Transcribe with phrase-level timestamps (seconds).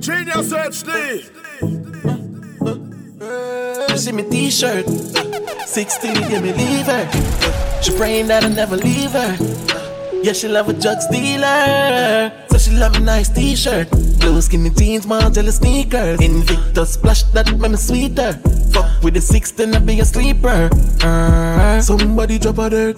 [0.00, 1.24] Genius HD.
[3.88, 4.86] She see me t-shirt.
[5.66, 7.08] 16, give me leave her.
[7.80, 9.36] She praying that I never leave her.
[10.22, 12.30] Yeah, she love a drug dealer.
[12.50, 13.90] So she love a nice t-shirt.
[14.20, 16.20] Blue skinny jeans, Margiela sneakers.
[16.20, 18.34] Invictus splash that make me sweeter.
[18.70, 20.68] Fuck with the 16, I be a sleeper.
[21.02, 22.96] Uh, Somebody drop a dirt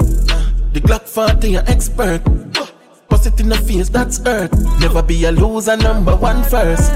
[0.73, 2.23] The Glock 40, an expert
[3.09, 6.93] Bust it in the face, that's earth Never be a loser, number one first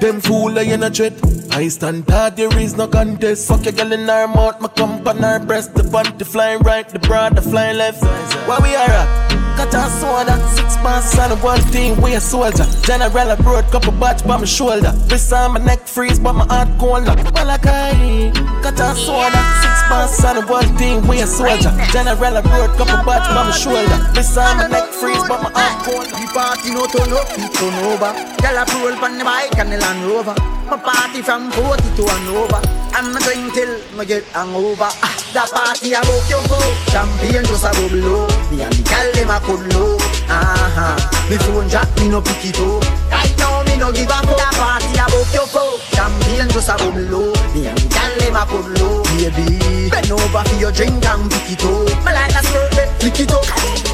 [0.00, 1.14] Them fool I in a dread.
[1.50, 3.48] I stand hard, there is no contest.
[3.48, 5.74] Fuck your girl in her mouth, my comp on her breast.
[5.74, 8.02] The panty flying right, the bra the flying left.
[8.46, 9.37] Where we are at?
[9.58, 12.64] Got a soda, six months on one thing, we a soldier.
[12.82, 14.94] General abroad, couple batch by my shoulder.
[15.10, 17.06] Wrist on my neck freeze, but my heart cold.
[17.06, 21.74] Well, I got a soda, six months on one thing, we a soldier.
[21.90, 23.98] General abroad, couple batch by my shoulder.
[24.14, 26.06] Wrist on my neck freeze, but my heart cold.
[26.06, 28.14] The party no turn up, it turn over.
[28.38, 30.36] Girl a roll on the bike and the Land Rover.
[30.70, 33.08] My party from 40 to an over.
[33.08, 34.90] I'm a drink till me get hangover.
[35.02, 36.74] Ah, the party a book your boat.
[36.90, 38.26] Champagne just a bubble low.
[38.50, 39.96] Me and the gal dem a could low.
[40.28, 40.96] Uh-huh.
[41.30, 42.82] Me phone jack me no pick it up.
[43.10, 44.38] Right now me no give a fuck.
[44.38, 45.80] The party a book your boat.
[45.94, 47.32] Champagne just a bubble low.
[47.54, 49.02] Me and the gal dem a could low.
[49.18, 52.04] Baby, bend over for your drink and pick it up.
[52.04, 53.87] Me like a skirt, pick it up.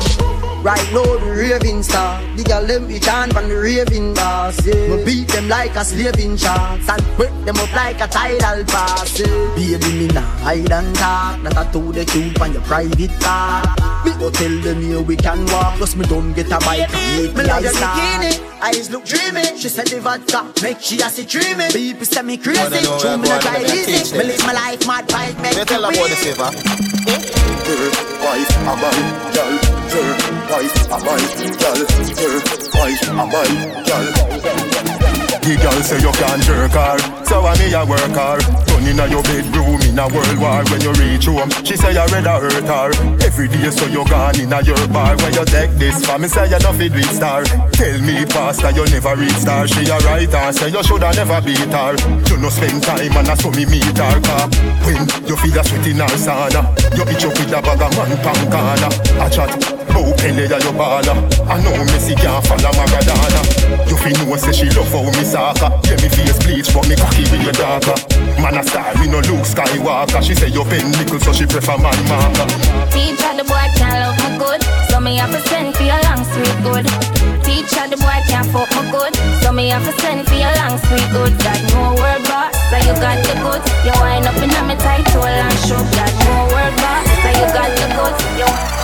[0.64, 2.22] Right now the raving star.
[2.36, 4.96] The girl them be chant from the raving boss yeah.
[4.96, 9.20] Me beat them like a slaving shots And break them up like a tidal pass
[9.20, 9.28] yeah.
[9.54, 11.42] Baby me nah hide and talk.
[11.42, 13.60] That I told the cute on your private car.
[14.06, 15.76] Me go tell them here we can walk.
[15.76, 18.32] Plus me don't get a bike and make me eyes bikini.
[18.62, 19.44] Eyes look dreamy.
[19.60, 21.68] She said the vodka make she a see dreamy.
[21.72, 22.80] People say me crazy.
[23.04, 26.08] True me not try easy Me live my life mad bike make me tell about
[26.08, 26.48] the favor.
[27.04, 27.44] Eh?
[28.24, 31.22] Wife, a man, girl, wife, a man,
[31.58, 31.80] girl,
[32.74, 35.03] wife, a man, girl.
[35.44, 36.96] The girl say you can't jerk her,
[37.28, 38.40] so I me a work her.
[38.64, 40.64] Turn inna your bedroom in a world war.
[40.72, 42.88] When you reach home, she say you rather hurt her.
[43.20, 45.12] Every day so you gone inna your bar.
[45.20, 47.44] When you take this for me say you no fit reach star.
[47.76, 49.68] Tell me pastor you never reach star.
[49.68, 51.92] She a right her say you shoulda never beat her.
[52.24, 54.48] You no spend time and I saw me meet her car.
[54.88, 56.64] When you feel a sweat in her sauna,
[56.96, 58.92] you itch up with a bag of man pan corner.
[59.20, 59.52] A chat,
[59.92, 61.20] oh, bow pele ya your baller.
[61.44, 63.44] I know Messi can't follow Maradona.
[63.92, 65.70] You feel know say she love how me soccer.
[65.90, 67.98] Yeah, me face bleach, but me cocky with your darker.
[68.38, 70.22] Man a star, me no Skywalker.
[70.22, 72.46] She say you pen nickel, so she prefer man marker.
[72.94, 76.22] Teacher, the boy can't love me good, so me have to send for your long
[76.30, 76.86] sweet good.
[77.42, 79.12] Teacher, the boy can't fuck me good,
[79.42, 81.32] so me have to send for your long sweet good.
[81.42, 83.66] Got no word boss, so you got the goods.
[83.82, 85.82] You wind up in a me tight and show.
[85.98, 88.22] Got no word boss, so you got the goods.
[88.38, 88.83] You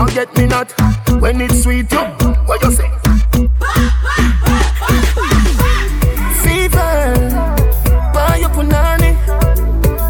[0.00, 0.72] Forget me not
[1.20, 1.92] when it's sweet.
[1.92, 1.98] You,
[2.46, 2.88] what you say?
[6.42, 7.28] Fever,
[8.14, 9.12] buy your punani.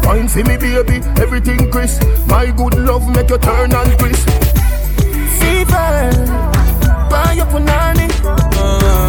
[0.05, 2.03] Wine for me, baby, everything crisp.
[2.27, 4.29] My good love make you turn and crisp.
[5.39, 6.11] Fever,
[7.09, 8.40] buy your punani.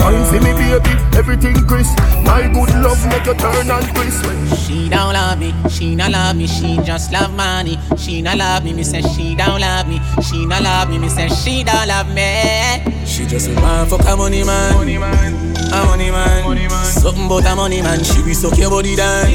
[0.03, 1.97] Wine for me, baby, everything crisp.
[2.25, 4.25] My good love make you turn and crisp.
[4.65, 7.79] She don't love me, she not love me, she just love money.
[7.97, 10.01] She not love me, me say she don't love me.
[10.23, 12.83] She not love me, me say she don't love me.
[13.07, 14.75] She just a man fuck a money man.
[14.75, 15.57] Money man.
[15.73, 16.45] A money man.
[16.45, 16.85] Money man.
[16.85, 18.03] Something about a money man.
[18.05, 19.31] She be suck your body down.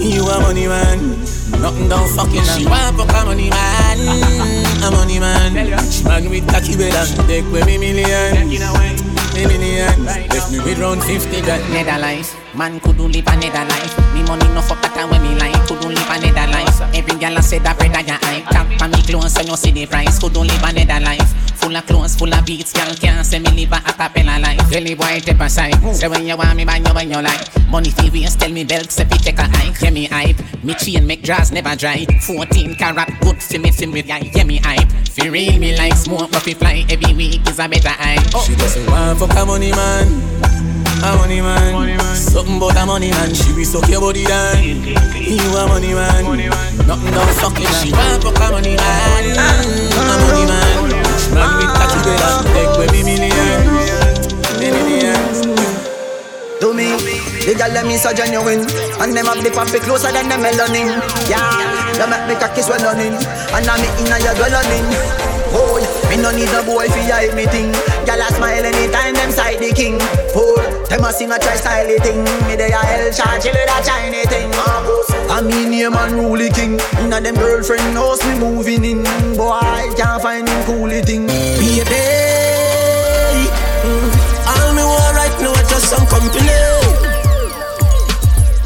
[0.00, 1.20] You a money man.
[1.60, 3.98] Nothing don't fucking She want fuck a money man,
[4.82, 5.54] a money man.
[5.90, 7.06] She man with cocky bella.
[7.26, 9.15] Take with me million.
[9.36, 10.04] Me million.
[10.06, 11.62] Left me with round 50 grand.
[11.70, 14.14] Netherlands, man couldn't live another life.
[14.14, 16.80] Me money no fuck that when me like couldn't live another life.
[16.94, 18.44] Every girl a say that bread I your eye.
[18.50, 20.18] Tap on me clothes so you see the price.
[20.18, 21.28] Couldn't live another life.
[21.60, 24.68] Full of clothes, full of beats, girl can't say me live a acapella life.
[24.70, 25.74] The boy take a side.
[25.94, 27.44] Say when you want me, buy you when you like.
[27.68, 29.80] Money fi waste, tell me belt, say fi take a hike.
[29.80, 32.06] Yeah me hype, me chain make draws never dry.
[32.22, 34.30] 14 carat good fi me fi me guy.
[34.34, 36.84] Yeah me hype, fi real me like smoke but fi fly.
[36.88, 38.34] Every week is a better hype.
[38.34, 38.44] Oh.
[38.46, 41.98] She doesn't want fuck a money man a money man.
[42.14, 43.34] Something about a money man.
[43.34, 44.62] She be suck your body down.
[44.62, 46.24] You a money man.
[46.86, 49.24] nothing don't suck it She want fuck a money man.
[49.36, 50.76] A money man.
[51.34, 52.32] Man we touch that together.
[52.54, 54.32] Take we millions.
[54.60, 55.38] Millions.
[56.60, 56.96] Do me.
[57.46, 58.66] The girl let me so genuine
[58.98, 60.98] And them have the puppy closer than the melanin
[61.30, 61.46] Yeah,
[61.94, 63.14] they make me cocky swelling
[63.54, 65.26] And I'm inna your dwelling
[65.56, 67.70] Fool, me no need no boy fi hide me thing.
[68.04, 69.96] Girl, I smile anytime them side the king.
[70.34, 70.58] Fool,
[70.88, 73.78] them a sing a try style thing Me they a hell shot chill with a
[73.84, 74.50] Chinese thing
[75.28, 79.02] I mean name and rule king Inna them girlfriend knows me moving in
[79.36, 81.90] Boy, I can't find him coolie thing Baby,
[83.84, 84.10] mm,
[84.46, 86.50] all me want right now is just some company.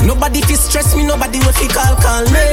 [0.07, 2.45] Nobody fi stress me, nobody will fi call call me.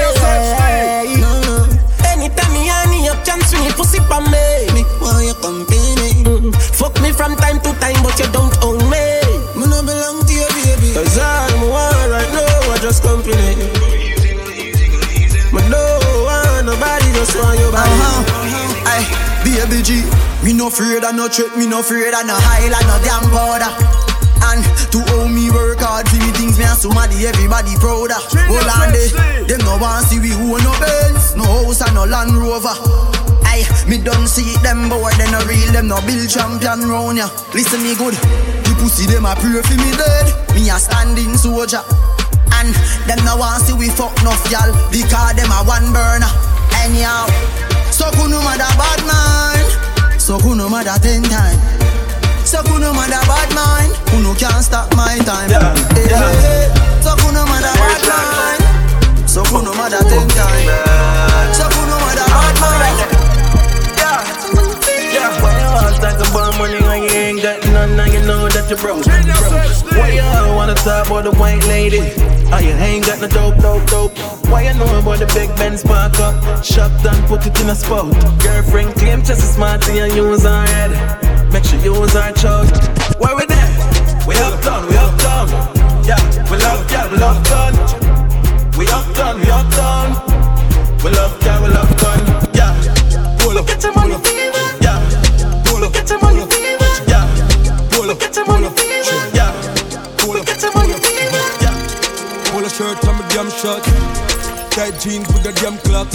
[1.21, 1.67] No.
[2.05, 4.67] Anytime me honey up, chance it pussy pa me.
[4.73, 6.23] Me want your company.
[6.23, 9.26] Mm, fuck me from time to time, but you don't own me.
[9.87, 10.91] Belong to you, baby.
[10.91, 13.55] Cause all want right now I just company.
[15.55, 15.79] Me no
[16.27, 17.87] one, nobody, just want your body.
[17.87, 18.83] Uh-huh.
[18.83, 19.07] Aye,
[19.47, 20.03] baby G,
[20.43, 23.71] me no afraid of no threat, me no afraid of no highlight, no damn powder.
[24.51, 24.59] And
[24.91, 28.19] to how me work hard for me things, me and somebody, everybody prouder.
[28.51, 32.03] Hold on there, them no want see we who no Benz, no house and no
[32.03, 32.75] Land Rover.
[33.47, 37.31] Aye, me don't see them boy, they no real, them no build champion round ya.
[37.55, 38.19] Listen me good,
[38.77, 41.81] pussy them a pray for me dead, me a standing soldier.
[42.57, 42.73] And
[43.05, 46.25] them no want see we fuck enough y'all Because them a one burner.
[46.81, 47.27] Anyhow
[47.91, 49.69] So kuno mother bad mind.
[50.21, 51.59] So kuno mother ten time.
[52.45, 53.93] So kuno mother bad mind.
[54.09, 55.49] Kuno can't stop my time?
[55.51, 56.23] Yeah, Eh, yeah.
[56.23, 57.01] eh, eh.
[57.03, 59.29] So kuno mother bad mind.
[59.29, 61.53] So kuno mother ten time.
[61.53, 62.97] So kuno mother bad mind.
[62.97, 63.16] Yeah,
[65.99, 68.69] why you all talk about money when you ain't got none and you know that
[68.69, 69.05] you're broke?
[69.05, 71.99] Why you wanna talk about the white lady?
[72.51, 74.17] Oh, you ain't got no dope, dope, dope.
[74.49, 76.63] Why you know about the big Benz park up?
[76.63, 78.13] Shop done, put it in a spot.
[78.39, 81.51] Girlfriend claim just as smart and use her head.
[81.51, 82.69] Make sure you use her choke.
[83.19, 83.71] Where we there?
[84.27, 85.47] We uptown, we uptown.
[86.05, 87.73] Yeah, we love, yeah, we love gun.
[88.77, 90.07] We uptown, we uptown.
[91.03, 92.46] We love, yeah, we love gun.
[102.77, 103.81] Shirt and my damn shot.
[104.69, 106.13] Tight jeans with the damn clocks.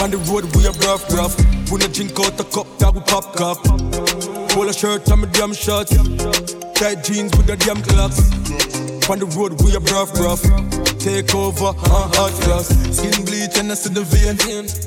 [0.00, 1.36] On the road we a rough rough.
[1.70, 3.60] When I drink out the cup that we pop cup.
[4.52, 5.88] Polo shirt and my damn shot.
[6.80, 8.24] Tight jeans with the damn clocks.
[9.10, 10.40] On the road we a rough rough.
[10.96, 12.68] Take over, uh, hot cross.
[12.96, 14.40] Skin bleach and I see the vein.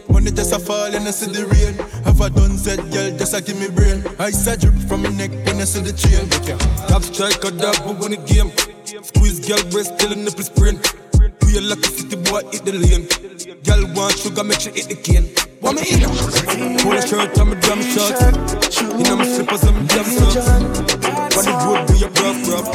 [0.09, 1.77] Money just a fall and I see the rain.
[2.19, 4.03] Have I done said, girl, just a give me brain.
[4.19, 6.27] I said drip from my neck when I see the chain.
[6.91, 8.51] Top strike a dog, we win the game.
[8.83, 10.83] Squeeze girl breast till the nipple sprain.
[11.47, 13.07] We a lucky city boy hit the lane.
[13.63, 15.31] Girl want sugar, make sure hit the cane.
[15.63, 16.11] What me in?
[16.83, 18.19] Pull a shirt and my damn shorts.
[18.83, 20.43] In my slippers and my damn socks.
[21.39, 22.67] On the road we a rough rough.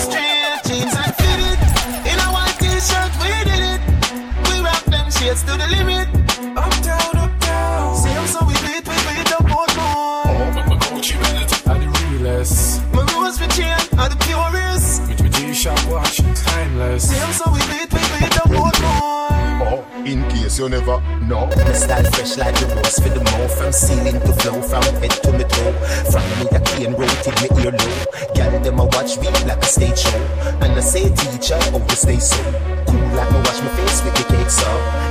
[0.00, 1.60] Straight jeans and fitted.
[2.08, 3.84] In a white t-shirt, we did it.
[4.48, 6.08] We rock them shades to the limit.
[12.44, 12.92] The realest.
[12.92, 15.08] My rose for chain are the purest.
[15.08, 17.08] With my G-Shock watch, timeless.
[17.08, 19.28] See them so we beat, we beat the boat more.
[19.62, 21.46] Oh, in case you never know.
[21.46, 25.10] My style fresh like the rose for the mouth From ceiling to flow, from head
[25.10, 25.72] to my toe
[26.10, 28.04] From me a cane road till me ear low
[28.34, 30.18] Girl them a watch me like a stage show
[30.64, 32.42] And I say teacher, oh you stay so
[32.86, 35.09] Cool like me wash my face with the cake so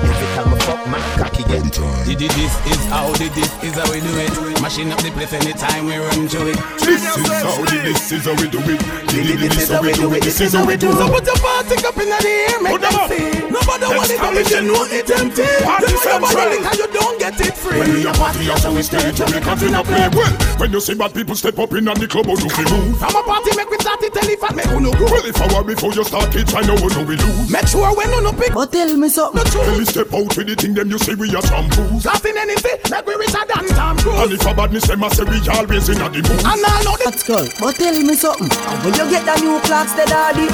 [1.50, 4.62] cocky get Did this is how the this is how we do it.
[4.62, 6.58] Mashing up the place anytime we run to it.
[6.80, 8.80] This is how the this is how we do it.
[9.10, 10.24] This is how we do it.
[10.24, 10.98] This is how we do it.
[10.98, 13.49] So put your party up in the air, make them see.
[13.60, 15.44] Nobody want it, but if you know it empty.
[15.64, 16.48] Party You central.
[16.50, 17.80] liquor, you don't get it free.
[17.80, 20.32] When we a party, that's how we stay to the country not play well.
[20.60, 22.96] When you see bad people step up in and the club, how do we move?
[23.00, 25.06] From a party, make we start it, tell if I make who no go.
[25.12, 27.52] Well, if I were before you start it, I know who do we lose.
[27.52, 30.48] Make sure when you no pick, But tell me something Tell me step out with
[30.48, 32.06] the thing them you say we are shampoos.
[32.06, 34.20] nothing anything, make we richer than Tom Cruise.
[34.24, 36.42] And if a badness them a say we always in a the mood.
[36.48, 38.50] And I know the That's girl But oh, tell me something
[38.86, 40.46] When you get the new Clarks the daddy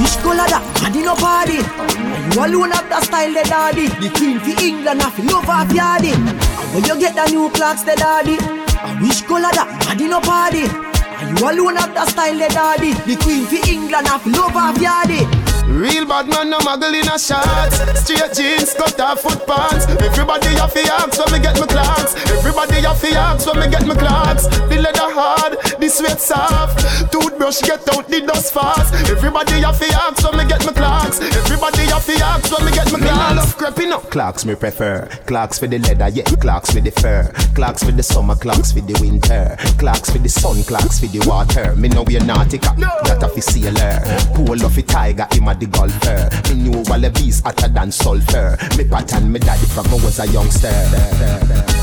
[0.00, 0.62] Which color that?
[0.82, 3.86] Daddy no party And you alone have the style the daddy.
[3.88, 7.82] The queen for England have love off yardy And when you get the new Clarks
[7.82, 8.38] the daddy.
[8.40, 9.68] And which color that?
[9.86, 10.64] Daddy no party.
[10.66, 12.92] And you alone have the style the daddy.
[13.06, 17.18] The queen for England have love off yardy Real bad man, no muggle in a
[17.18, 17.80] shorts.
[18.04, 19.86] Straight jeans, cut off foot pants.
[19.86, 22.14] Everybody have to ask when me get my Clarks.
[22.30, 24.46] Everybody have to ask when me get my Clarks.
[24.46, 26.78] The leather hard, the sweat soft.
[27.10, 28.94] Toothbrush get out the dust fast.
[29.10, 31.20] Everybody have to ask when me get my Clarks.
[31.20, 33.36] Everybody have to ask when me get my Clarks.
[33.36, 34.10] love creeping up.
[34.10, 35.08] Clarks me prefer.
[35.26, 36.24] Clarks for the leather, yeah.
[36.24, 37.32] Clarks for the fur.
[37.54, 39.56] Clarks for the summer, Clarks for the winter.
[39.78, 41.74] Clarks for the sun, Clarks for the water.
[41.76, 42.88] Me know we are nautica, no.
[43.04, 44.00] that a sailor.
[44.34, 46.28] Pull off a tiger, him the golfer.
[46.48, 48.56] Me knew all the bees hotter than sulfur.
[48.76, 50.72] Me pattern me daddy from I was a youngster.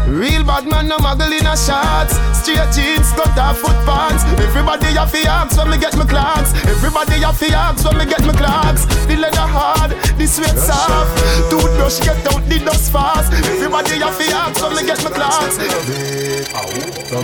[0.07, 2.17] Real bad man, no muggle in a shots.
[2.41, 4.23] Straight jeans, cut off foot pants.
[4.41, 6.53] Everybody have to ask when me get my Clarks.
[6.65, 8.85] Everybody have to ask when me get my Clarks.
[9.07, 11.15] The leather hard, the sweat soft.
[11.49, 13.31] Toothbrush get out the dust fast.
[13.33, 15.57] Everybody have to ask when me get my Clarks.
[15.57, 15.67] Let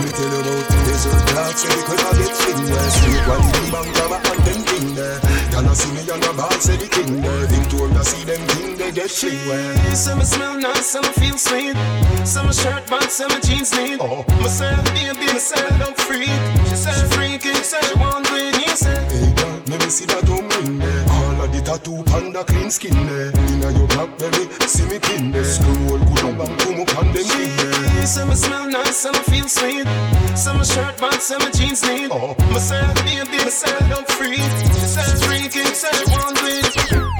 [0.04, 1.64] me tell you about the desert Clarks.
[1.64, 2.94] We could have get fingers.
[3.28, 5.20] One in the bank, and them thing there.
[5.64, 7.46] Y'all see me on the bar, say the king there.
[7.46, 9.94] Victoria see them king they get freeware.
[9.94, 11.76] Some smell nice, some feel sweet.
[12.24, 13.98] Some shirt box, some jeans neat.
[14.00, 14.24] Oh.
[14.40, 16.30] Myself, baby, myself, I'm free.
[16.68, 19.10] She said freaky, said she want green, he said.
[19.10, 20.77] Hey girl, let me see that ring
[21.78, 23.30] tattoo panda clean skin there.
[23.48, 25.44] Inna your blackberry, see me pin there.
[25.44, 28.06] Scroll good up and come up on them king there.
[28.06, 29.86] Some smell nice, some feel sweet.
[30.36, 32.10] Some shirt box, some jeans neat.
[32.10, 32.34] Oh.
[32.52, 34.36] Myself, baby, myself, I'm free.
[34.36, 36.58] She said freaky, said she want green.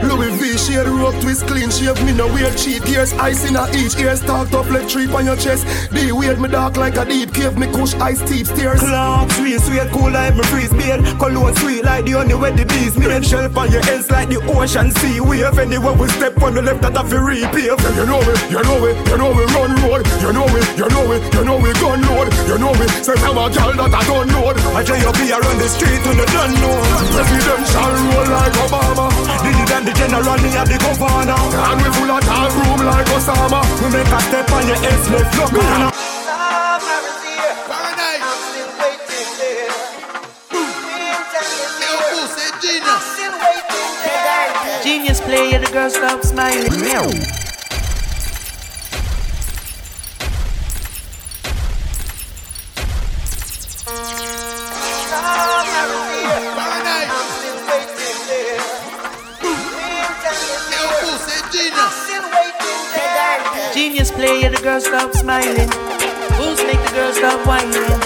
[0.03, 3.69] Louis V shade rope twist clean shave me no wear cheap ears ice in a
[3.77, 7.05] each ear start up like tree on your chest the weird me dark like a
[7.05, 11.05] deep cave me kush ice steep stairs Clock sweet sweet cool like me freeze beard
[11.19, 14.41] Cologne sweet like the honey where the bees made Shelf on your ends like the
[14.49, 16.41] ocean sea wave Anywhere we step.
[16.43, 19.31] On the left that have to repave you know it, you know it, you know
[19.35, 20.07] we run road.
[20.23, 22.29] You know it, you know it, you know we gun load.
[22.47, 24.55] You know it, say I'm a girl that I don't know.
[24.73, 26.75] I tell you be around the street when you don't know.
[27.11, 29.07] Presidential roll like Obama.
[29.43, 31.37] Diddy than the general me at the governor.
[31.37, 33.61] And we full of tall room like Osama.
[33.83, 36.08] We make a step on your head, left no
[45.29, 46.71] Genius player, the girl stop smiling.
[63.75, 65.69] Genius player, the girl stop smiling.
[66.39, 68.01] Who's make the girl stop whining?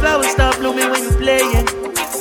[0.00, 1.66] Flowers stop blooming when you playing.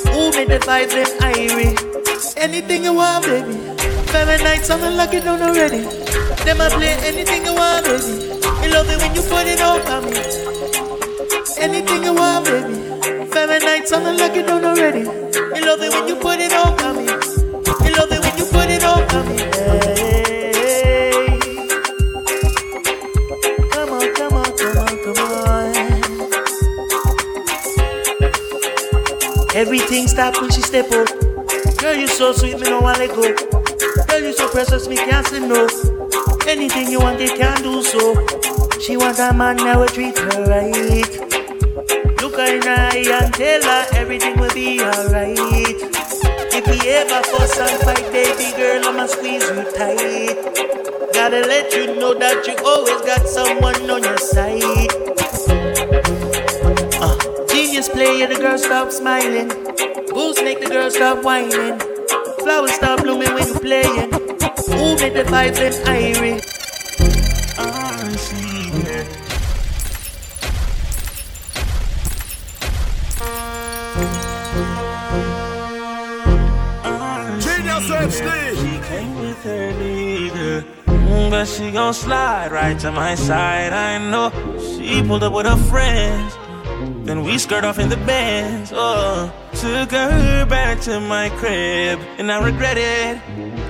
[0.10, 2.38] Who made the vibes them irie?
[2.38, 3.81] Anything you want, baby.
[4.12, 5.82] Family nights, I'm unlucky, don't already.
[6.44, 8.04] Them I play anything you want, baby.
[8.44, 10.12] I love it when you put it over me.
[11.58, 12.76] Anything you want, baby.
[13.32, 15.08] Family nights, I'm unlucky, don't already.
[15.08, 17.08] I love it when you put it over me.
[17.08, 19.38] I love it when you put it over me.
[23.72, 25.74] Come on, come on, come on, come on.
[29.56, 31.08] Everything stop when she step up.
[31.78, 33.61] Girl, you so sweet, me no want let go.
[34.22, 35.68] Girl, you so precious, me can't say no.
[36.46, 38.14] Anything you want, they can do so.
[38.80, 41.10] She want a man that will treat her right.
[42.22, 45.40] Look her in her eye and tell her everything will be alright.
[46.54, 50.38] If we ever fuss and fight, baby girl, I'ma squeeze you tight.
[51.14, 54.92] Gotta let you know that you always got someone on your side.
[57.02, 59.48] Uh, genius player, the girl stop smiling.
[60.14, 61.91] Boost make the girl stop whining.
[62.52, 64.12] Flowers stop blooming when you playing.
[64.12, 66.42] Who made the vibes them irie?
[67.58, 69.08] I see it.
[77.44, 78.30] Genius HD.
[78.62, 80.64] She came with her nigga.
[80.86, 83.72] Mm, But she gon' slide right to my side.
[83.74, 84.30] I know
[84.76, 86.36] she pulled up with her friends.
[87.06, 88.72] Then we skirt off in the bands.
[88.74, 89.32] Oh,
[89.62, 93.22] took her back to my crib, and I regret it.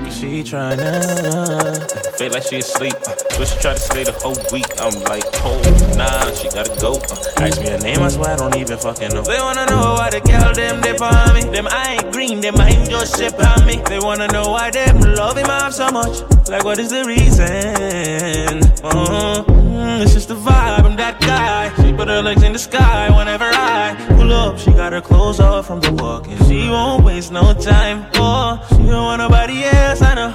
[0.06, 2.96] Cause she tryna Feel like she asleep.
[3.32, 4.72] So she tried to stay the whole week.
[4.80, 5.60] I'm like, oh,
[5.98, 6.96] nah, she gotta go.
[7.44, 9.24] Ask me her name, I swear I don't even fucking know.
[9.24, 11.44] They wanna know why the girl them dip on me.
[11.52, 13.84] Them I ain't green, them I ain't just ship on me.
[13.90, 16.22] They wanna know why them love him off so much.
[16.48, 18.64] Like what is the reason?
[18.82, 21.68] Uh, mm, it's just the vibe, I'm that guy.
[21.84, 24.60] She put her legs in the sky whenever I pull up.
[24.60, 28.06] She got her clothes off from the walk, and she won't waste no time.
[28.16, 30.34] Oh, she don't want nobody else, I know.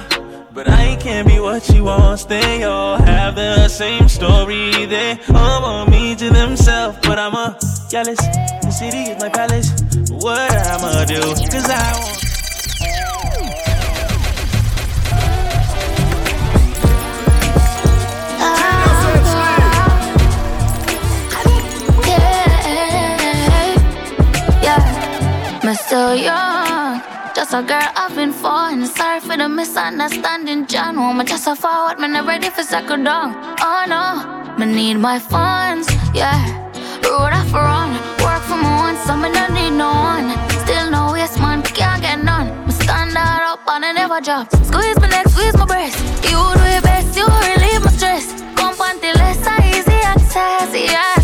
[0.53, 2.25] But I can't be what she wants.
[2.25, 4.85] They all have the same story.
[4.85, 7.57] They all want me to themselves, but I'm a
[7.89, 8.19] jealous.
[8.63, 9.69] The city is my palace.
[10.09, 11.21] What I'ma do?
[11.51, 12.16] Cause I want.
[25.87, 27.01] So young.
[27.33, 28.85] Just a girl having fun.
[28.85, 30.97] Sorry for the misunderstanding, John.
[30.97, 33.35] Woman, just a forward, man, I'm ready for second down.
[33.61, 34.03] Oh no,
[34.57, 36.39] me need my funds, yeah.
[37.03, 37.91] Road off run,
[38.23, 40.27] work for my own, so me don't need no one.
[40.63, 42.49] Still no waste, man, can't get none.
[42.65, 44.51] Me stand up and I never drop.
[44.65, 45.97] Squeeze my neck, squeeze my breast.
[46.23, 48.25] You do your best, you relieve my stress.
[48.57, 51.16] Come until less easy access, yeah.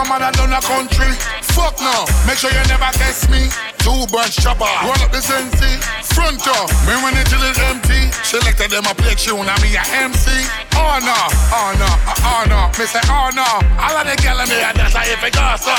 [0.00, 1.12] To my mother down the country.
[1.52, 3.50] Fuck no, make sure you never test me.
[3.84, 5.76] Two bunch chopper, roll up the sensi.
[6.14, 7.89] Front door, me run it till it's empty.
[8.30, 10.30] Selected them a play tune, I me a MC.
[10.78, 11.18] Oh no,
[11.50, 11.90] oh no,
[12.30, 12.70] oh, no.
[12.78, 13.42] Me say oh no.
[13.74, 15.74] All of the in me, that's how if it goes so.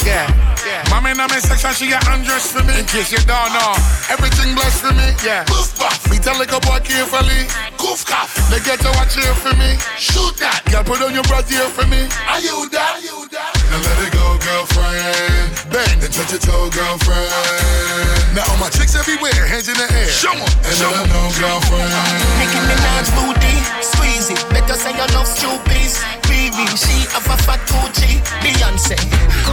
[0.00, 0.32] Yeah,
[0.64, 0.80] yeah.
[0.88, 2.80] Mommy in my section, she get undressed for me.
[2.80, 3.76] In case you don't know,
[4.08, 5.12] everything blessed for me.
[5.20, 5.44] Yeah.
[5.44, 7.44] Goof buff, me tell like a boy carefully.
[7.76, 9.76] Goof cough, they get to watch here for me.
[10.00, 12.08] Shoot that, girl, put on your brassiere for me.
[12.32, 12.96] Are you that?
[12.96, 13.61] Are you that?
[13.72, 15.48] Now let it go, girlfriend.
[15.72, 18.36] Bang and touch your toe, girlfriend.
[18.36, 20.12] Now all my chicks everywhere, hands in the air.
[20.12, 21.88] Show 'em, and let 'em know, girlfriend.
[22.36, 24.44] Nicki Minaj booty, squeeze it.
[24.52, 25.88] Better say you love stupid.
[26.28, 28.20] Baby, she have a fat Gucci.
[28.44, 28.96] Beyonce,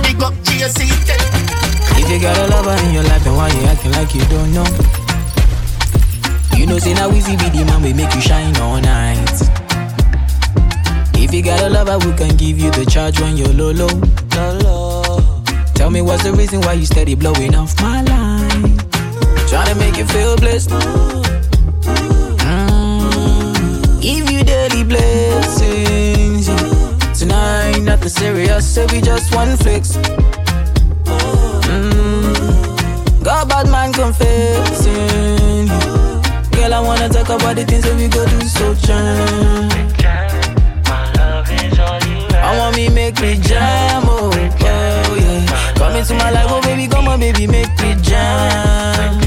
[0.04, 0.80] big up Jay-Z.
[1.96, 4.52] If you got a lover in your life, then why you acting like you don't
[4.54, 4.68] know?
[6.58, 9.40] You know, say now easy be the man we make you shine all night.
[11.30, 13.86] If you got a lover who can give you the charge when you're low, low,
[14.36, 15.44] low, low.
[15.76, 18.80] Tell me what's the reason why you steady blowing off my line?
[19.48, 20.72] Trying to make you feel blessed.
[22.50, 24.02] Mm.
[24.02, 26.48] Give you daily blessings.
[26.48, 27.14] yeah.
[27.14, 29.98] Tonight, nothing serious, so we just one flex.
[31.68, 33.24] Mm.
[33.24, 35.68] Got bad man confessing.
[36.54, 39.89] Girl, I wanna talk about the things that we go do so jam.
[42.50, 45.74] I want me make me jam, oh, oh yeah.
[45.76, 49.22] Come into my life, oh baby, come on, baby, make me jam.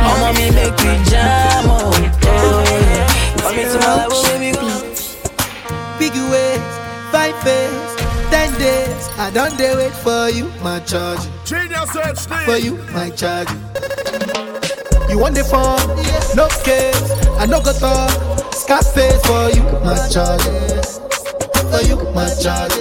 [0.00, 3.06] I want me make me jam, oh, oh yeah.
[3.36, 4.82] Come into my life, oh baby, come.
[5.98, 6.64] Big ways,
[7.12, 7.96] five face,
[8.30, 9.08] ten days.
[9.18, 11.20] I don't dare wait for you, my charge.
[12.46, 13.50] For you, my charge.
[15.10, 15.76] You want the phone?
[16.34, 17.10] No case.
[17.38, 18.37] I no go talk.
[18.68, 20.42] Scarface for you, my charge.
[21.72, 22.76] For you, my charge.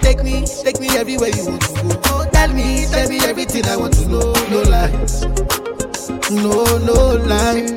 [0.00, 2.00] Take me, take me everywhere you want to go.
[2.06, 4.32] Oh, tell me, tell me everything I want to know.
[4.48, 5.26] No lies,
[6.30, 7.68] no, no lie.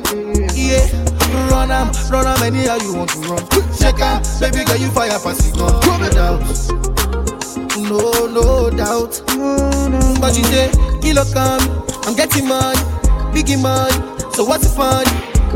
[0.56, 0.88] Yeah,
[1.50, 3.44] run am, run am anyhow you want to run.
[3.76, 5.84] Check out, baby girl, you fire it gun.
[5.84, 6.40] No doubt,
[7.76, 9.20] no, no doubt.
[10.18, 12.80] But you say, kilo come, I'm getting money,
[13.36, 13.92] biggie money.
[14.32, 15.04] So what's the fun?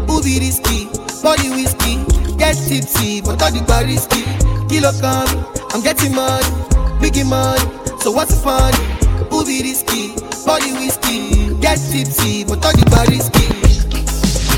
[0.07, 0.91] Who be risky?
[1.25, 2.05] Body whiskey,
[2.37, 4.25] get tipsy, but all the bar risky.
[4.69, 6.45] Kilo come, I'm getting money,
[7.01, 7.65] biggie money.
[8.01, 8.75] So what's the fun?
[9.31, 10.13] Who be risky?
[10.45, 13.49] Body whiskey, get tipsy, but all the bar risky.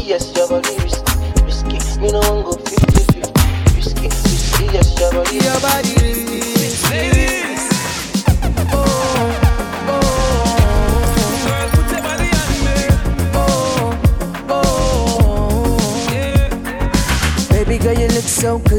[0.05, 1.15] Yes, your body risky,
[1.47, 2.01] risky.
[2.01, 3.77] Me no one go 50-50.
[3.77, 4.65] Risky, risky.
[4.75, 6.26] Yes, your body, your body risky.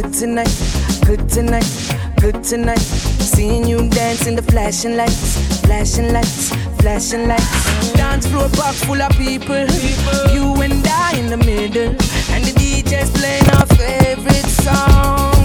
[0.08, 2.80] Good tonight, good tonight, good tonight.
[2.80, 7.93] Seeing you dance in the flashing lights, flashing lights, flashing lights.
[7.93, 9.67] Dance floor packed full of people,
[10.32, 11.89] you and I in the middle,
[12.32, 15.37] and the DJ's playing our favorite songs.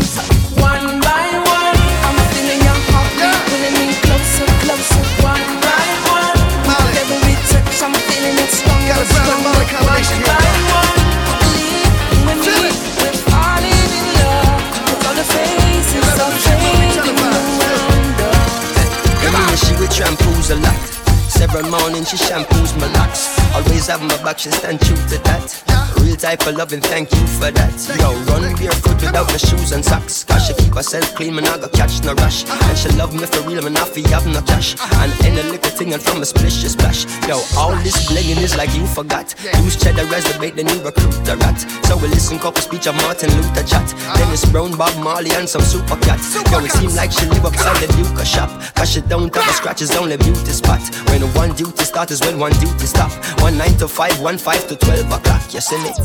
[21.55, 23.39] Every morning she shampoos my locks.
[23.55, 25.72] Always have my back, she stand true to that.
[26.13, 27.73] Real type of loving, thank you for that.
[27.97, 30.25] Yo, run barefoot without my shoes and socks.
[30.25, 32.45] Cause she keep herself clean, man, I got catch no rush.
[32.45, 34.77] And she love me for real, man, I feel have no cash.
[35.01, 37.09] And any little thing and from a splish, she splash.
[37.27, 39.35] Yo, all this blinging is like you forgot.
[39.65, 41.57] Use cheddar as the bait, then you recruit the rat.
[41.89, 43.89] So we listen couple speech of Martin Luther chat.
[44.21, 46.37] Dennis Brown, Bob Marley, and some super cats.
[46.53, 48.53] Yo, it seem like she live upside the Duke shop.
[48.77, 50.85] Cause she don't have a scratch, it's only beauty spot.
[51.09, 53.11] When one duty start is when one duty stop.
[53.41, 55.41] One nine to five, one five to twelve o'clock.
[55.55, 56.02] You see me?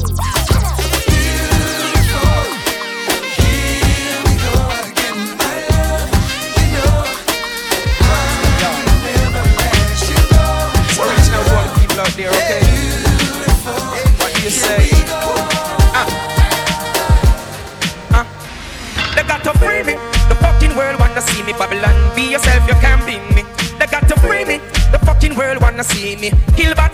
[21.58, 23.44] Babylon, be yourself, you can't be me.
[23.80, 24.60] They got to free me.
[24.92, 26.32] The fucking world wanna see me.
[26.56, 26.87] Kill agree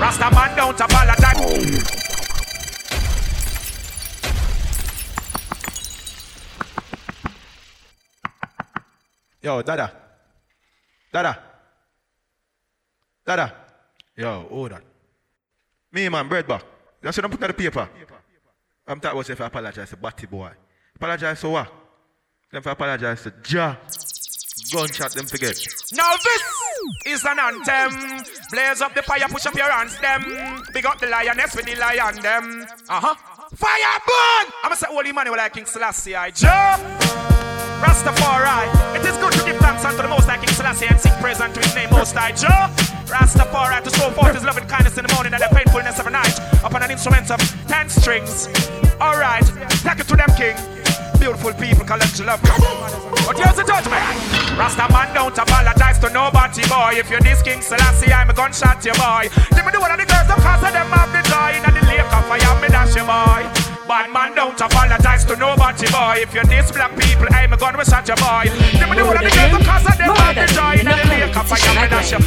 [0.00, 2.10] Rasta man, don't apologize.
[9.42, 9.92] Yo, Dada.
[11.12, 11.38] Dada.
[13.26, 13.54] Dada.
[14.16, 14.82] Yo, hold on.
[15.92, 16.64] Me, man, bread back.
[17.02, 17.88] You them put on the paper.
[18.86, 20.50] I'm talking about if I apologize to Batty boy.
[20.96, 21.72] Apologize to what?
[22.50, 23.78] Them for apologize to Jah.
[24.72, 25.58] Gunshot them forget.
[25.92, 26.42] Now this
[27.06, 28.24] is an anthem.
[28.52, 30.62] Blaze up the fire, push up your hands, them.
[30.72, 32.66] Big up the lioness with the lion, them.
[32.88, 33.14] Uh-huh.
[33.56, 34.52] Fire burn!
[34.62, 36.78] I'ma say holy man like King Selassie, I Jah.
[37.82, 38.96] Rastafari.
[38.96, 41.40] It is good to give thanks unto the Most High King Selassie and sing praise
[41.40, 42.70] unto his name, Most High Jah.
[43.06, 46.10] Rastafari to show forth his loving kindness in the morning and the painfulness of the
[46.10, 48.46] night upon an instrument of ten strings.
[49.00, 49.46] Alright,
[49.82, 50.54] take it to them, King.
[51.20, 52.40] Beautiful people collect your love.
[52.40, 54.00] But here's the judgment.
[54.56, 56.96] Rasta man don't apologize to nobody, boy.
[56.96, 59.28] If you're this King Selassie, I'm a gunshot, you boy.
[59.52, 61.60] Give me the one of the girls, of course, of them have the joy.
[61.60, 63.44] And the lake of fire, me dash you, boy.
[63.84, 66.24] Bad man don't apologize to nobody, boy.
[66.24, 68.48] If you're this black people, I'm a gun, we shot you, boy.
[68.80, 70.80] Give me the one of the girls, of course, of them have the joy.
[70.80, 72.20] And the lake of fire, me dash you.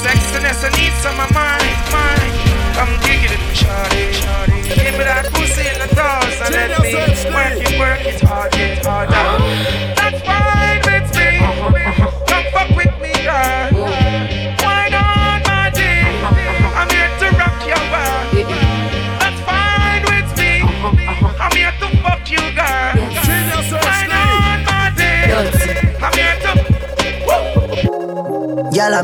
[0.00, 2.32] Sexiness, I need some of mine, mine.
[2.72, 4.72] Come dig it, shawty, shawty.
[4.72, 6.39] Give me that pussy in the toes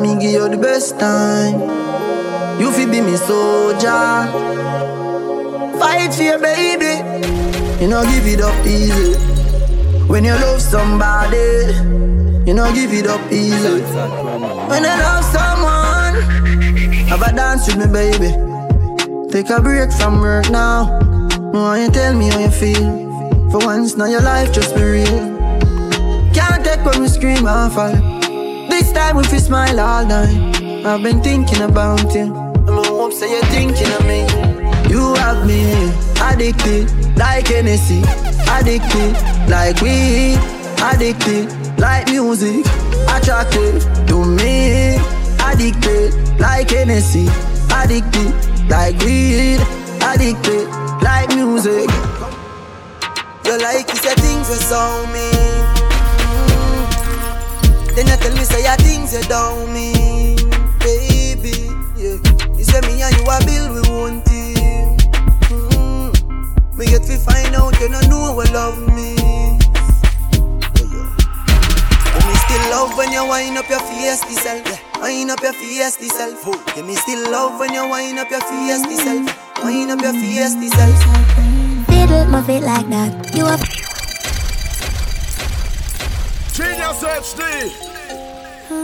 [0.06, 1.60] me give you the best time.
[2.60, 4.06] You fi be me soldier.
[5.78, 6.94] Fight for your baby.
[7.80, 9.14] You know give it up easy.
[10.06, 11.74] When you love somebody,
[12.46, 13.82] you know give it up easy.
[14.70, 16.14] When you love someone,
[17.10, 18.30] have a dance with me, baby.
[19.32, 21.00] Take a break from work now.
[21.52, 23.50] No, you tell me how you feel.
[23.50, 25.36] For once, now your life just be real.
[26.32, 28.15] Can't take when we scream and fall.
[28.96, 30.86] Time we fi smile all night.
[30.86, 32.32] I've been thinking about you.
[32.66, 34.20] I'm hope say you're thinking of me.
[34.88, 35.60] You have me
[36.18, 38.00] addicted like Hennessy,
[38.48, 39.12] addicted
[39.50, 40.38] like weed,
[40.80, 42.64] addicted like music,
[43.14, 44.96] attracted to me,
[45.44, 47.28] addicted like Hennessy,
[47.70, 48.32] addicted
[48.70, 49.60] like weed,
[50.00, 50.68] addicted
[51.02, 51.90] like music.
[53.44, 55.55] You like you say things you saw me.
[57.96, 60.36] Then you tell me say your things you don't mean,
[60.84, 61.72] baby.
[61.96, 62.20] Yeah.
[62.52, 65.00] You say me and you a build we one team.
[65.48, 66.12] Mm.
[66.76, 69.64] Me get to find out you don't know what love means.
[72.12, 74.60] But me still love when you wind up your face self.
[74.68, 75.00] Yeah.
[75.00, 76.44] Wind up your face self.
[76.74, 79.64] Give me still love when you wind up your face self.
[79.64, 81.86] Wind up your face self.
[81.86, 83.34] Fiddle my feet like that.
[83.34, 83.56] You are.
[86.52, 87.85] Genius HD.
[88.68, 88.74] My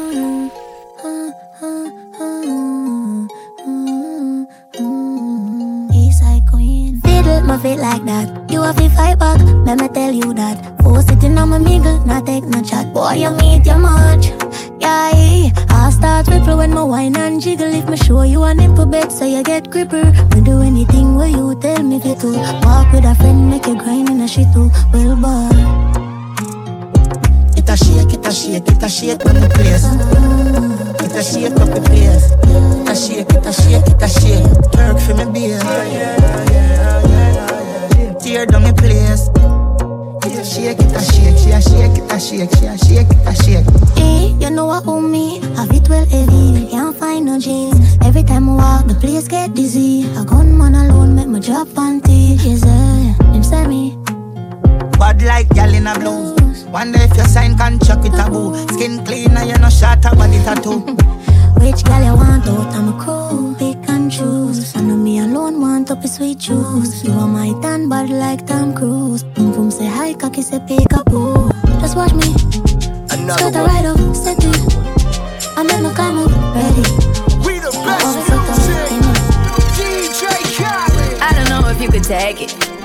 [7.59, 8.51] feet like that.
[8.51, 9.41] You have to fight back.
[9.67, 10.81] Let me tell you that.
[10.83, 12.95] Force sitting on my mingle, not take no chat.
[12.95, 14.27] Boy, you meet your much.
[14.81, 17.75] Yeah, I start ripple when my wine and jiggle.
[17.75, 20.05] If me show you a nipple bed, so you get gripper.
[20.35, 22.15] Me do anything where you tell me to.
[22.63, 24.71] Walk with a friend, make you grind in a shit too.
[24.93, 25.92] Well, boy.
[27.73, 29.89] It a shake, it a shake, it a shake on the place.
[31.01, 32.29] It a shake up the place.
[32.45, 34.45] It a shake, it a shake, it a shake.
[34.77, 35.59] Work for me, beer.
[38.21, 39.31] Tear down the place.
[40.29, 43.27] It shake it, a shake, she a shake it, a shake, she a shake it,
[43.27, 43.97] a shake.
[43.97, 45.41] Hey, you know what own me?
[45.57, 47.97] Have it well heavy, can't find no jeans.
[48.05, 50.05] Every time I walk, the place get dizzy.
[50.19, 52.45] A gunman alone make my drop panties.
[52.45, 53.97] Yes, uh, him say me.
[54.99, 56.43] Bad like gal in a blues.
[56.73, 58.57] Wonder if your sign can chuck it a boo.
[58.69, 60.81] Skin clean and you no shot a body tattoo.
[61.61, 62.75] Which girl you want out?
[62.75, 64.75] I'm a crew, pick and choose.
[64.75, 67.05] I know me alone want up a sweet juice.
[67.05, 69.23] You are my tan bad like Tom Cruise.
[69.23, 71.51] Boom boom say hi, cocky say pick up boo.
[71.81, 72.33] Just watch me.
[73.37, 74.75] Start a ride up, set it.
[75.59, 76.89] I make my car move, ready.
[77.45, 79.13] We the best music.
[79.77, 80.23] DJ
[80.57, 81.21] Khaled.
[81.21, 82.82] I don't know if you could take it.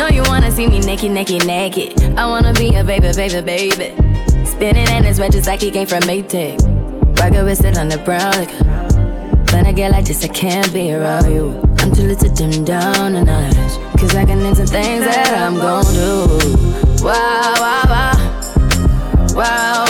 [0.00, 1.92] No, you wanna see me naked, naked, naked.
[2.16, 4.46] I wanna be a baby, baby, baby.
[4.46, 6.56] Spinning in his red just like he came from Maytag.
[7.18, 8.46] Rocket with it on the brown.
[9.52, 11.60] When I get like this, I can't be around you.
[11.80, 14.00] I'm too little to dim down a notch.
[14.00, 17.04] Cause I can into things that I'm gon' do.
[17.04, 17.52] Wow.
[17.60, 18.14] Wow, wow,
[19.34, 19.89] wow,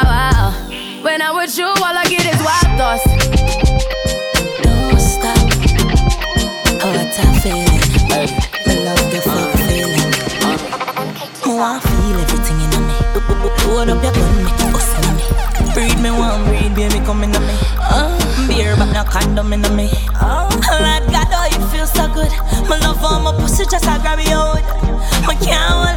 [7.21, 7.81] A feeling.
[8.67, 10.11] Me love the fuck feeling.
[11.45, 12.95] Me want feel everything in me.
[13.63, 15.23] Hold up your gun, make it bust in me.
[15.73, 17.55] Breed me one, breed baby come in me.
[17.79, 18.11] Uh,
[18.47, 19.89] beer but no condom in me.
[20.19, 20.49] Uh,
[20.83, 22.31] Lord God, oh you feel so good.
[22.67, 24.63] My love for my pussy just a grab you out.
[25.27, 25.90] Me can't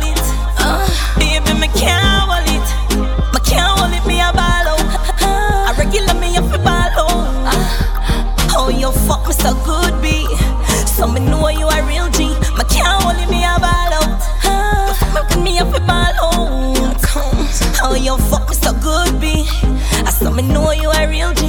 [20.34, 21.42] me know you a real G.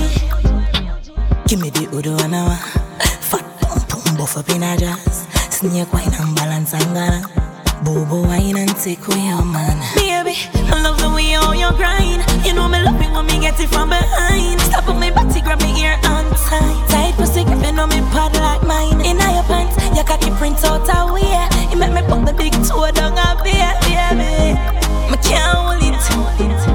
[1.48, 2.56] Give me the udo and a
[3.22, 5.26] fat pump pump buff up in a jazz.
[5.50, 7.26] Snake wine and balance and gala.
[7.84, 9.78] Bobo wine and take away your man.
[9.96, 10.38] Baby,
[10.70, 12.22] I love the way how you grind.
[12.46, 14.62] You know me love it when me get it from behind.
[14.62, 16.78] Stop on my body, grab me ear on tight.
[16.90, 19.02] Tight pussy gripping on me pad like mine.
[19.02, 21.34] In your pants, your cocky print out a way.
[21.72, 24.54] You make me put the big toe down a beer, baby.
[25.10, 26.75] Me can't hold it,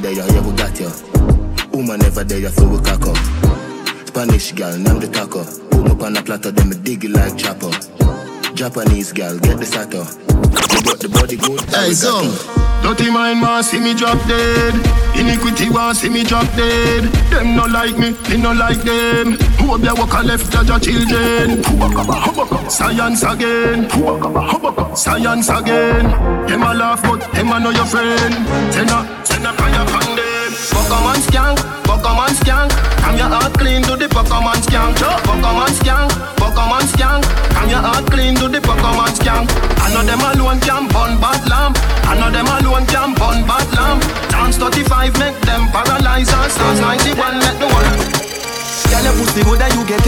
[0.00, 0.90] there, yeah, we got you.
[1.72, 3.16] Woman ever there, so we cock up.
[4.06, 5.44] Spanish girl, name the taco.
[5.70, 7.70] Put me up on a platter, then me dig it like chopper.
[8.54, 10.04] Japanese girl, get the sato.
[10.74, 12.60] You got the body good, Hey, we got so.
[12.82, 14.74] Dirty mind want see me drop dead.
[15.16, 17.04] Iniquity want see me drop dead.
[17.30, 19.36] Them no like me, me no like them.
[19.60, 21.62] Hope you walk a left judge your children.
[22.70, 23.88] Science again.
[24.96, 26.04] Science again.
[26.46, 28.34] Them a laugh but them a know your friend.
[28.72, 28.90] Send
[30.90, 32.70] Pokemon skank, Pokemon skank.
[32.98, 34.98] Come your heart clean to the Pokemon skank.
[35.22, 37.22] Pokemon skank, Pokemon skank.
[37.54, 39.46] Come your heart clean to the Pokemon skank.
[39.78, 41.78] I know them alone can burn bad lamp.
[42.10, 44.02] I know them alone can burn bad lamp.
[44.34, 46.58] Chance 35 make them paralyze us.
[46.58, 46.98] 91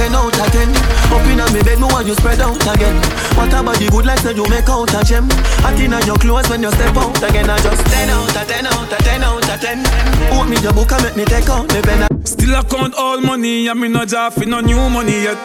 [0.03, 0.69] good and 10 out of 10
[1.13, 2.97] Up in me bed, me want you spread out again
[3.37, 5.29] What about the good like say you make out a gem
[5.63, 8.67] Hot in your clothes when you step out again I just 10 out of 10
[8.67, 11.69] out of 10 out of 10 Open me your book and make me take out
[11.73, 15.27] me pen Still I count all money and me no job for no new money
[15.27, 15.39] yet.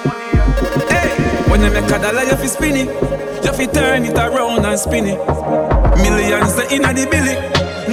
[0.89, 1.09] Hey,
[1.49, 3.43] when you make a dollar, you fi spin it.
[3.43, 5.17] You fi turn it around and spin it.
[5.97, 7.33] Millions the inna the billy.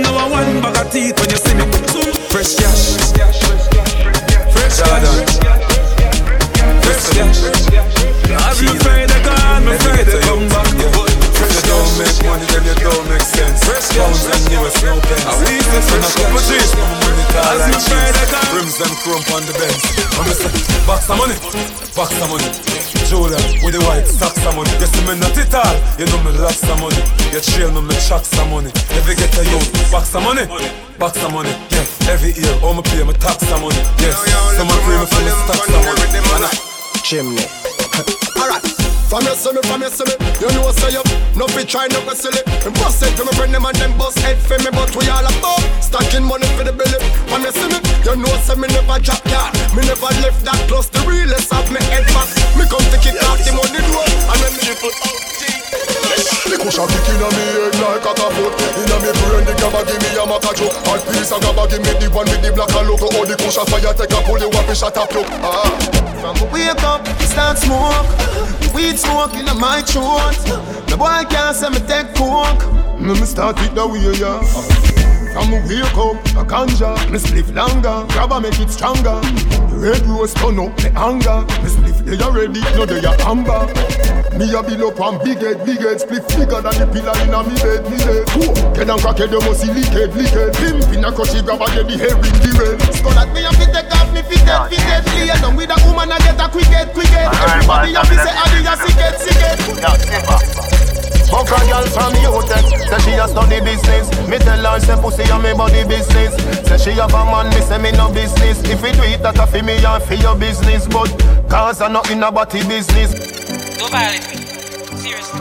[0.01, 1.65] No one one bag of teeth when you see me.
[1.89, 2.97] Zoom, fresh cash.
[3.09, 4.01] Fresh cash.
[4.53, 4.81] Fresh
[5.41, 5.74] cash.
[6.95, 10.71] I'm afraid to go, I'm afraid to come back.
[10.79, 13.67] You don't make money, then you don't make sense.
[13.99, 18.15] Pounds and Send a couple no money tall like cheese.
[18.55, 19.83] Rims them chrome on the Benz.
[20.15, 20.55] I'm say,
[20.87, 21.35] box of money,
[21.99, 22.47] box of money.
[23.11, 24.71] Julia with the white socks of money.
[24.79, 27.03] You see me not it all, you know me lots of money.
[27.35, 28.71] You trail me, me chucks of money.
[28.95, 30.47] If you get a youth, box of money,
[30.99, 31.51] box of money.
[31.75, 33.83] Yeah, every year, all me pay me tax of money.
[33.99, 34.15] Yes,
[34.55, 36.74] some me pay me for me stocks of money.
[37.05, 37.37] Chimney.
[38.41, 38.65] Alright.
[39.13, 41.05] From your semi, from your semi, you know say you
[41.37, 42.41] No fit try no go silly.
[42.65, 45.05] And bust it to my friend them and them bust head for me But we
[45.13, 46.97] all about stacking money for the belly.
[47.29, 47.77] From your semi,
[48.09, 51.69] you know say me never drop yard Me never left that close, the realest of
[51.69, 52.33] me head back.
[52.57, 54.09] Me come to kick off the money door.
[54.33, 54.97] And then me put
[56.51, 60.01] the cushion kick inna me head like a foot Inna me brain the gabba give
[60.01, 62.89] me a macajo Hot piece of gabba give me the one with the black and
[62.89, 63.09] logo.
[63.13, 65.67] Oh the cushion fire take a pull the fish shot up you Ah.
[66.21, 68.09] From we wake up, start smoke.
[68.75, 70.33] Weed smoke inna my throat.
[70.89, 72.65] The boy can't say me take coke.
[73.01, 74.41] Me me start it the way yeah.
[75.35, 76.97] From me wake up, a ganja.
[77.11, 79.21] Me spliff longer, grab a make it stronger
[79.85, 81.45] red rose turn up me anger.
[81.61, 83.69] Me spliff they already, no they are amber.
[84.41, 87.47] Me a build up one big head, big head Spliff bigger than the pillar inna
[87.47, 88.27] me bed, me bed.
[88.35, 91.71] Whoa, Get down crackhead, you must see lickhead, lickhead Pimp in a cushy, grab a
[91.71, 92.83] get the hair in the red.
[92.99, 95.71] Skull at me a fit take off me fit dead, fit dead Lay down with
[95.71, 98.75] a woman I get a quick head, quick head Everybody a fi say Adi a
[98.75, 100.74] sick head, sick head
[101.35, 104.07] Fuck a girl from UTEC Say she a study business.
[104.29, 106.33] Me tell her say pussy a me body business.
[106.69, 108.63] Say she have a man, me say me no business.
[108.63, 111.11] If you do it, that a fi me and fi your business But
[111.51, 113.11] cause I not in a body business.
[113.79, 114.37] Don't violate me,
[114.97, 115.41] seriously.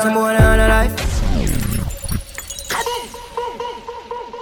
[0.00, 1.02] Some boy on a life.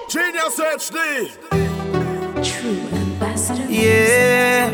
[0.08, 0.94] Genius HD
[2.40, 3.66] True ambassador.
[3.68, 4.70] Yeah.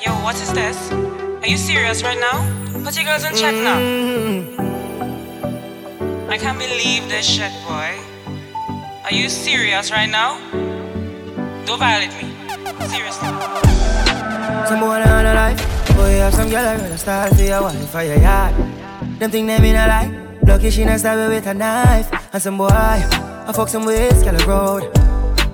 [0.00, 0.90] Yo, what is this?
[0.90, 2.65] Are you serious right now?
[2.86, 3.78] Put your girls in check now.
[6.30, 7.98] I can't believe this shit, boy.
[9.02, 10.38] Are you serious right now?
[11.66, 12.30] Don't violate me.
[12.86, 13.26] Seriously.
[14.70, 15.58] Some boy on a life
[15.96, 18.54] Boy, have some girl I rather start for your wife for your yard
[19.18, 22.56] Them think they mean a lie Lucky she not stab with a knife And some
[22.56, 24.96] boy, I fuck some ways, girl road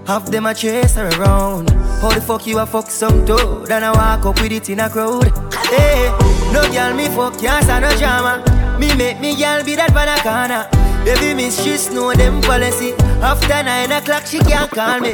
[0.07, 1.71] Half them a chase her around
[2.03, 4.81] How the fuck you a fuck some toad And I walk up with it in
[4.81, 5.31] a crowd.
[5.71, 6.11] Hey,
[6.53, 8.43] no girl me fuck, can't stand no drama.
[8.81, 10.69] Me make me girl be that banana.
[11.05, 12.93] Baby miss, she know them policy.
[13.23, 15.13] After nine o'clock she can't call me.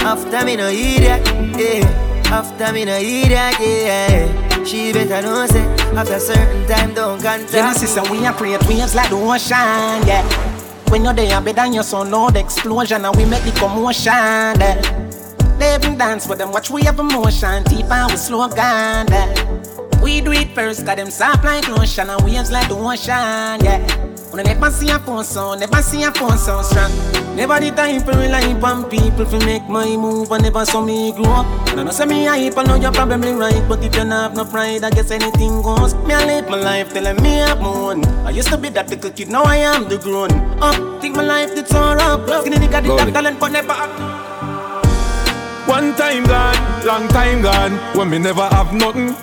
[0.00, 1.20] After me no idiot,
[1.60, 5.60] yeah after me no idiot, yeah She better know say
[5.94, 10.08] After certain time don't contact You know, sister, we are create waves like the ocean,
[10.08, 10.24] yeah.
[10.88, 15.11] When you're there, better than your son, loud explosion And we make the commotion, yeah
[15.62, 19.30] They even dance with them, watch we have emotion Deep and we slow down, yeah
[20.02, 23.78] We do it first, got them soft like lotion And waves like the ocean, yeah
[24.32, 26.90] when I never see a phone sound, never see a phone sound strong.
[27.36, 31.12] Never the time for rely on people to make my move, and never saw me
[31.12, 31.68] grow up.
[31.68, 34.10] And I know say me hype, I know you're probably right, but if you don't
[34.10, 35.94] have no pride, I guess anything goes.
[36.08, 38.06] Me I live my life telling me I'm on.
[38.26, 41.02] I used to be that little kid, now I am the grown up.
[41.02, 42.26] Think my life did all up.
[42.40, 44.21] Skinny nigga that talent, but never up.
[45.66, 49.14] One time gone, long time gone, when me never have nothing.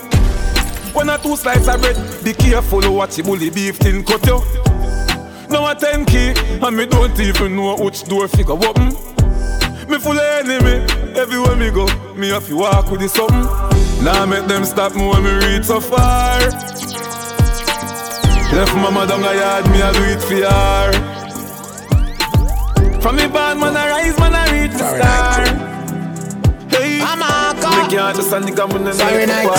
[0.94, 4.42] When I two slices of bread, be careful what you bully beef thin cut you.
[5.50, 8.96] Now a 10 key, and me don't even know which door figure open.
[9.90, 10.86] Me full of enemy,
[11.20, 13.48] everywhere me go, me have to walk with the something.
[14.04, 16.40] Now make them stop me when me reach so far.
[18.52, 20.92] Left mama down a yard, me a do it for her.
[23.02, 25.79] From me born, man I rise, man I reach the star.
[27.90, 29.56] Hey, Mama, me can't just a nigga Foreign night night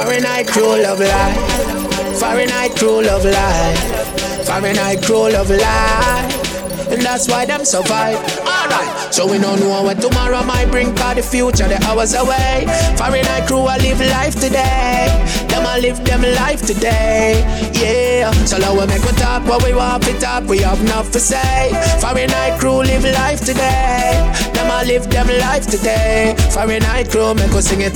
[0.00, 2.20] crew night crew love life.
[2.20, 4.48] Night crew love life.
[4.48, 6.90] Night crew love life.
[6.90, 8.18] And that's why them survive.
[8.40, 12.64] Alright, so we don't know what tomorrow might bring Cause the future, the hours away.
[12.98, 15.06] Night crew, I live life today.
[15.48, 17.42] Them I live them life today.
[17.74, 21.12] Yeah, so now we make we talk what we want to talk We have enough
[21.12, 21.70] to say.
[22.02, 26.34] Night crew, live life today I live them life today.
[26.50, 27.94] Night crew, make us sing it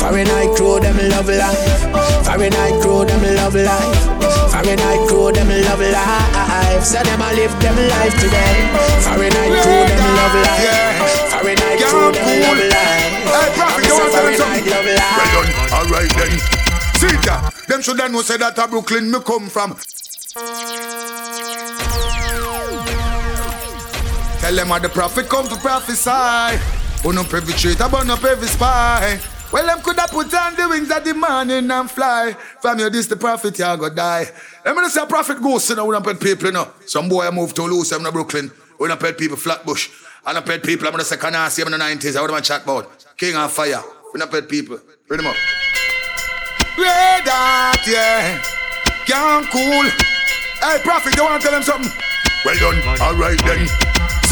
[0.00, 1.84] Fahrenheit crew, them love life.
[2.24, 4.08] Night crew, them love life.
[4.56, 6.82] Night crew, them love life.
[6.82, 8.72] So them I live them life today.
[9.04, 10.64] Night crew, them love life.
[11.44, 13.12] Night crew, them love life.
[13.28, 14.64] Hey, Prophet, you want to tell me something?
[14.72, 15.12] love life.
[15.20, 16.32] Well done, alright then.
[16.96, 19.76] See ya, them shoulda know say that a Brooklyn me come from.
[24.52, 26.58] Tell them how the prophet come to prophesy.
[27.02, 29.18] Who no traitor, but no privy spy.
[29.50, 32.36] Well, them coulda put on the wings of the morning and fly.
[32.60, 34.26] From you, this the prophet, you go die.
[34.62, 36.68] Let me just say a prophet goes, you know, when I put people, you know.
[36.84, 38.52] Some boy I move to lose, them in Brooklyn.
[38.78, 39.88] We not pet people Flatbush.
[40.26, 40.86] I not pet people.
[40.86, 41.62] I'm gonna say Canarsie.
[41.62, 42.14] I'm in the 90s.
[42.14, 43.82] I would have chat about King on Fire.
[44.12, 44.78] We not pet people.
[45.08, 45.36] Read them up.
[46.76, 48.42] Red Hot, yeah.
[49.06, 49.88] Can't cool.
[50.60, 51.90] Hey, Prophet, you wanna tell them something?
[52.44, 53.00] Well done.
[53.00, 53.81] All right then.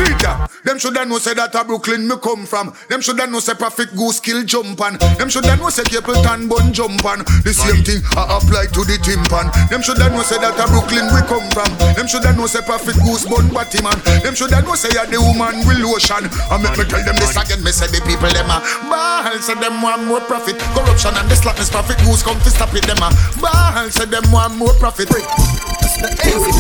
[0.01, 0.49] See ya.
[0.65, 2.73] Them shoulda know say that a Brooklyn me come from.
[2.89, 4.97] Them shoulda know say Prophet Goose kill jump on.
[5.21, 7.21] Them shoulda know say Capleton bun jump on.
[7.45, 9.53] The same thing I apply to the timpan.
[9.69, 11.69] Them shoulda know say that a Brooklyn we come from.
[11.93, 14.01] Them shoulda know say Prophet Goose bun batty man.
[14.25, 16.25] Them shoulda know say ya the woman will lotion.
[16.49, 17.61] I make me tell them this again.
[17.61, 20.57] Me say the people them a ball say them want more profit.
[20.73, 21.69] Corruption and the slackness.
[21.69, 22.89] Prophet Goose come to stop it.
[22.89, 25.13] Them a ball say them want more profit.
[25.13, 26.53] Easy.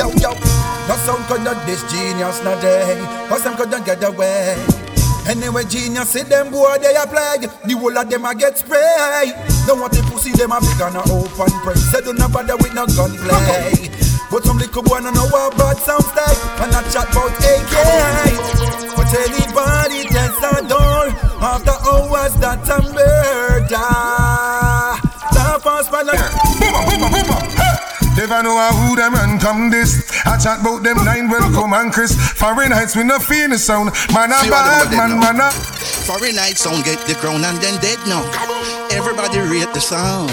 [0.00, 0.32] Yo, yo.
[0.90, 0.96] No
[1.28, 2.98] could not this genius no day.
[3.28, 4.58] Cause them could not get away.
[5.30, 7.38] Anyway, genius see them boy they a play.
[7.38, 9.30] The whole of them a get spray.
[9.70, 11.78] Don't want the pussy them a big and a open prey.
[11.78, 13.86] Say do not bother with no gunplay.
[14.34, 16.34] But some little boy no know what bad sound stay.
[16.58, 17.74] And I chat about AK.
[18.98, 21.06] But anybody test the door
[21.38, 22.79] after hours that a
[28.30, 30.06] Never know who them and come this.
[30.24, 32.14] I chat about them nine welcome and Chris.
[32.14, 33.90] Foreign heights with no feel sound.
[34.14, 35.50] Man a bad man, man a.
[35.50, 38.22] Fahrenheit sound get the crown and then dead now.
[38.92, 40.30] Everybody rate the sound.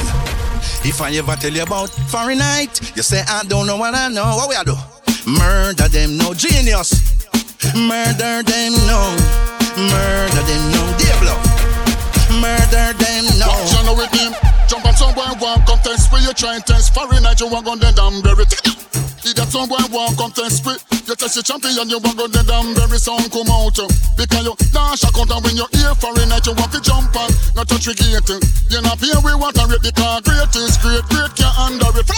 [0.85, 4.29] If I ever tell you about Fahrenheit, you say I don't know what I know.
[4.37, 4.77] What we a do?
[5.25, 7.01] Murder them, no genius.
[7.73, 9.17] Murder them, no.
[9.73, 10.85] Murder them, no.
[11.01, 11.33] Diablo.
[12.45, 13.49] Murder them, no.
[13.73, 14.46] You know with him.
[14.97, 16.89] Some boy want come test you try and test.
[16.89, 18.49] Fahrenheit you want gun then damn very
[19.21, 21.37] Idiot some boy want come test You test?
[21.37, 23.85] Your champion you want gun then damn very sound come out uh,
[24.17, 27.29] Because you dash a count when you hear Fahrenheit you want to jump on.
[27.29, 27.61] Uh.
[27.61, 28.25] Not touch the gate
[28.73, 32.09] You not pay we want to rip because great is great Great can't under it.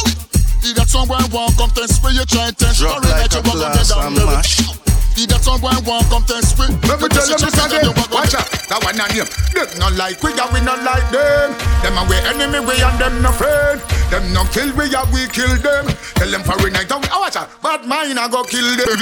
[0.64, 2.80] Idiot some boy want come test you try and test?
[2.80, 4.89] Drop Foreign like night a you want then damn and very mash.
[5.20, 7.92] Idiot some boy want come test split Let me tell them this again.
[8.08, 8.48] Watch out.
[8.72, 9.28] That one on you.
[9.52, 11.52] Them not like we, yeah, we not like them.
[11.84, 13.84] Them a we enemy, we and them no friend.
[14.08, 15.92] Them no kill we, yeah, we kill them.
[16.16, 17.04] Tell them for a night down.
[17.12, 17.52] Oh, watch out.
[17.60, 18.96] Bad mind, I go kill them.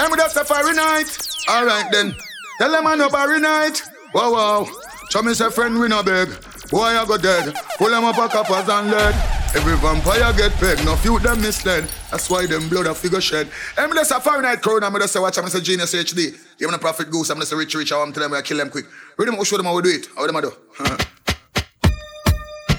[0.00, 1.12] And we just a fiery night.
[1.48, 2.16] All right then.
[2.56, 3.82] Tell them I no fiery night.
[4.14, 5.22] Wow, wow.
[5.22, 6.30] Me say friend we no beg.
[6.70, 7.54] Boy, I go dead.
[7.78, 9.14] Pull them up a coppers and lead.
[9.54, 10.84] Every vampire get pegged.
[10.84, 11.84] No few them misled.
[12.10, 13.48] That's why them blood a figure shed.
[13.78, 14.82] I'm just a Fahrenheit crowd.
[14.82, 15.38] I'm just say watch.
[15.38, 16.36] I'm just a genius HD.
[16.60, 17.30] Even a prophet goose.
[17.30, 17.92] I'm just a rich rich.
[17.92, 18.86] I'm tell them I kill them quick.
[19.16, 19.36] Read them.
[19.36, 20.08] I'll show them how we do it.
[20.16, 20.52] How them I do.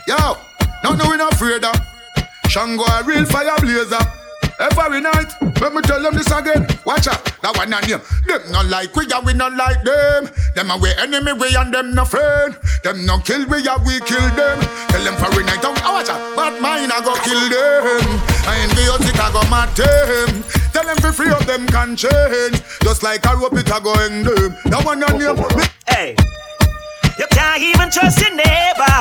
[0.07, 0.38] Yo,
[0.83, 1.75] no no we not afraid of.
[2.49, 3.99] Shango a real fire blazer.
[4.59, 5.31] Every night,
[5.61, 6.65] let me tell them this again.
[6.85, 8.02] Watch out, that one on them.
[8.28, 10.28] Them not like we, yeah, we not like them.
[10.56, 12.58] Them a we enemy, we and them no friend.
[12.84, 14.60] Them no kill we, yeah, we kill them.
[14.91, 18.04] Tell them for a night, oh, watch out, bad mind, I go kill them.
[18.43, 20.43] I ain't chaotic, I go mad them.
[20.76, 22.60] Tell them for free of them can change.
[22.84, 24.52] Just like a rope, it a go hang them.
[24.68, 25.38] That one on them.
[25.88, 26.16] Hey,
[27.18, 29.00] you can't even trust your neighbor.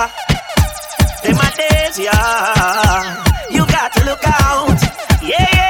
[1.26, 3.26] Them my days, yeah.
[3.50, 4.78] You got to look out.
[5.18, 5.65] Yeah, yeah,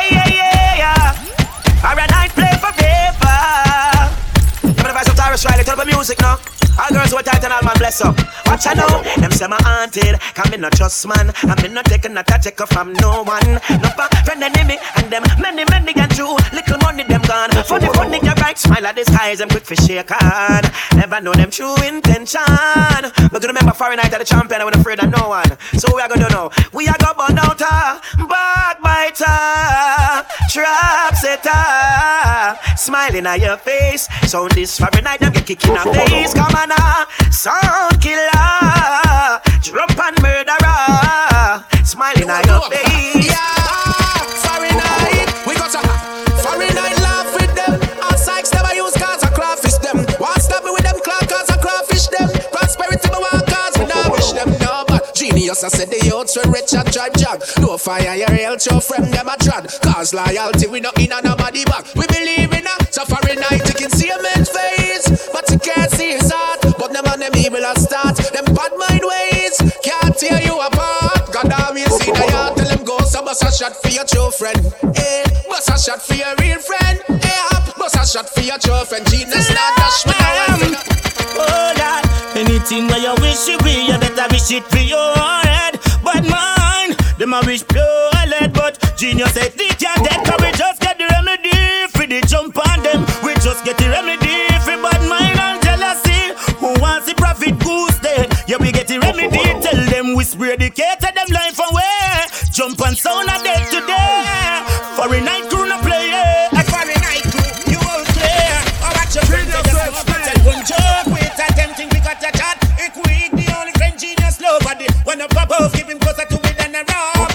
[5.37, 6.66] of Tarrus Riley, tell the music now.
[6.79, 8.17] All girls who are tight and all man bless up.
[8.47, 10.21] Watch I know, them say my haunted.
[10.35, 11.33] Come in no trust man.
[11.43, 13.61] I'm in no taking not a take from no one.
[13.81, 16.37] No pa, friend enemy, and them many, many and true.
[16.53, 17.51] Little money them gone.
[17.65, 18.59] Funny, funny, you right.
[18.59, 20.63] Smile at the skies, them quick for shake on.
[20.95, 22.41] Never know them true intention.
[23.33, 25.57] But to remember Fahrenheit at the champion, I wasn't afraid of no one.
[25.79, 26.51] So we are gonna know.
[26.73, 27.57] We are gonna burn out
[28.29, 34.09] backbiter, trap setter, smiling at your face.
[34.27, 36.35] So this Fahrenheit, them get kicking our face.
[36.35, 43.33] Come on, now, sound killer, drop and murderer, smiling at your face.
[44.43, 45.83] Fahrenheit, we got a
[46.43, 47.81] Fahrenheit laugh with them.
[48.03, 49.99] All sykes never use cars or crawfish them.
[50.21, 52.29] Want stop me with them clock cars or crawfish them.
[52.53, 56.37] Prosperity me want cars, me not wish them no but Genius, I said the youths
[56.37, 57.43] we rich and drive jag.
[57.61, 59.81] No fire, your real show from them a trad.
[59.83, 61.87] Cause loyalty, we not in a nobody back.
[61.95, 65.07] We believe in a so Fahrenheit, you can see a man's face,
[67.31, 68.17] them evil a start.
[68.17, 71.33] Them bad mind ways can't tear you apart.
[71.33, 72.99] God you see the yard, tell them go.
[73.01, 74.59] So bust a shot for your true friend.
[74.95, 77.03] Hey, bust a shot for your real friend.
[77.23, 79.07] Hey, up, bust a shot for your true friend.
[79.11, 80.15] Genius, not dash me.
[81.39, 82.05] Oh Lord,
[82.37, 85.15] anything where you wish you be, you better wish it for your
[85.45, 85.79] head.
[86.03, 90.51] But mine, them a wish pure lead, but genius said they can't dead, cause we
[90.53, 93.03] just get the remedy for the jump on them.
[93.25, 94.26] We just get the remedy
[98.57, 99.37] Yeah, we get the remedy.
[99.61, 102.25] Tell them we spray the K to them life away.
[102.53, 104.65] Jump and sound a dead today.
[104.97, 106.09] Fahrenheit crew no play.
[106.09, 108.57] A night crew, you all clear.
[108.81, 111.13] I watch your friends, just go but tell one joke.
[111.13, 112.57] Wait, attempting we got a chat.
[112.81, 114.87] It we the only friend genius nobody.
[115.05, 117.33] When a pop off, keep him closer to it than a rock.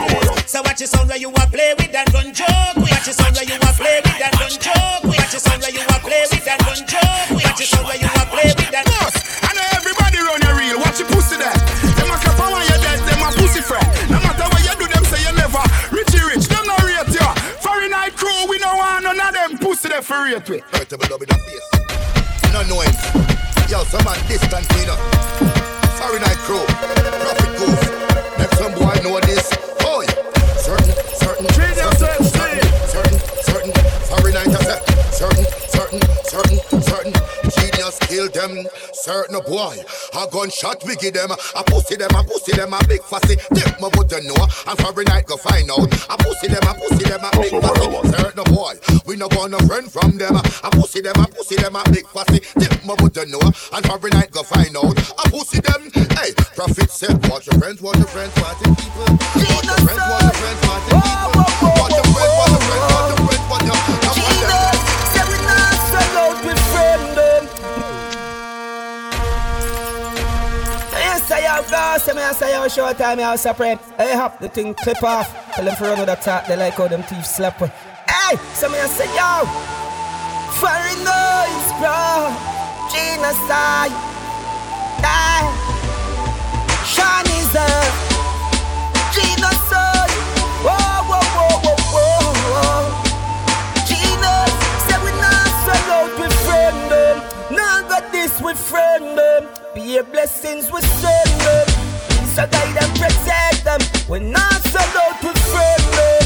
[0.47, 2.80] So watch your sound where you a play with and run joke.
[19.91, 20.61] There for rate we.
[20.71, 21.67] Hurt them love in the face.
[22.45, 22.95] You don't know him.
[24.25, 24.95] Distant now.
[25.99, 26.63] Sorry night crew.
[27.19, 27.89] Prophet Goose.
[28.39, 29.40] Make some boy know this.
[38.11, 38.67] Kill them.
[38.91, 39.75] Certain boy.
[40.13, 41.31] A gunshot we give them.
[41.31, 43.35] A pussy them, a pussy them, a big fussy.
[43.55, 44.35] Them my would know.
[44.67, 45.87] And sorry night go find out.
[46.11, 47.87] A pussy them, a pussy them, a big fussy.
[48.11, 48.75] Certain boy.
[49.05, 50.35] We no no friend from them.
[50.35, 52.39] A pussy them, a pussy them, a big fussy.
[52.59, 53.39] Them my would know.
[53.71, 54.91] And sorry night go find out.
[54.91, 55.89] A pussy them.
[56.19, 59.07] Hey, prophet said, watch your friends, watch your friends, watch your people.
[59.07, 61.41] Watch your friends, watch your friends, watch your people.
[61.79, 63.00] Watch your friends, watch your friends,
[71.69, 73.79] Yes, I have gas, I say have short time, I supreme.
[73.97, 75.29] I have the thing clip off.
[75.53, 77.59] Tell them for run with they like how them thieves slap.
[77.59, 79.45] Hey, so me I say, yo,
[80.57, 82.33] foreign noise, bro.
[82.89, 83.93] Genocide.
[85.01, 85.45] Die.
[86.85, 87.69] Sean is a
[89.13, 90.11] genocide.
[90.65, 92.81] Whoa, whoa, whoa, whoa, whoa, whoa.
[93.85, 94.53] Genius,
[94.89, 97.17] say we not sell out with friend them.
[97.55, 99.60] Now got this with friend them.
[99.73, 101.67] Be your blessings we send them.
[102.35, 103.79] So guide and protect them.
[104.09, 106.20] We not sell out with friend